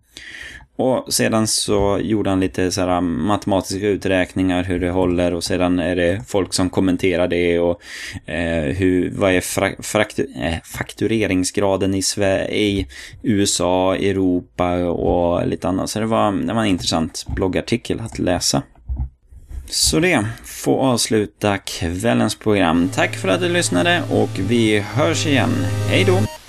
Och 0.82 1.12
sedan 1.14 1.46
så 1.46 1.98
gjorde 2.02 2.30
han 2.30 2.40
lite 2.40 2.72
så 2.72 2.80
här 2.80 2.98
um, 2.98 3.26
matematiska 3.26 3.88
uträkningar 3.88 4.64
hur 4.64 4.80
det 4.80 4.90
håller 4.90 5.34
och 5.34 5.44
sedan 5.44 5.78
är 5.78 5.96
det 5.96 6.22
folk 6.26 6.54
som 6.54 6.70
kommenterar 6.70 7.28
det 7.28 7.58
och 7.58 7.80
eh, 8.26 8.64
hur, 8.64 9.10
vad 9.10 9.32
är 9.32 9.40
fra, 9.40 9.70
fraktu, 9.78 10.26
eh, 10.36 10.54
faktureringsgraden 10.64 11.94
i, 11.94 12.02
Sverige, 12.02 12.58
i 12.58 12.86
USA, 13.22 13.96
Europa 13.96 14.74
och 14.84 15.46
lite 15.46 15.68
annat. 15.68 15.90
Så 15.90 16.00
det 16.00 16.06
var, 16.06 16.32
det 16.32 16.52
var 16.52 16.62
en 16.62 16.68
intressant 16.68 17.26
bloggartikel 17.28 18.00
att 18.00 18.18
läsa. 18.18 18.62
Så 19.70 20.00
det 20.00 20.26
får 20.44 20.80
avsluta 20.80 21.58
kvällens 21.58 22.38
program. 22.38 22.90
Tack 22.94 23.16
för 23.16 23.28
att 23.28 23.40
du 23.40 23.48
lyssnade 23.48 24.02
och 24.10 24.30
vi 24.48 24.78
hörs 24.78 25.26
igen. 25.26 25.50
Hej 25.88 26.04
då! 26.04 26.41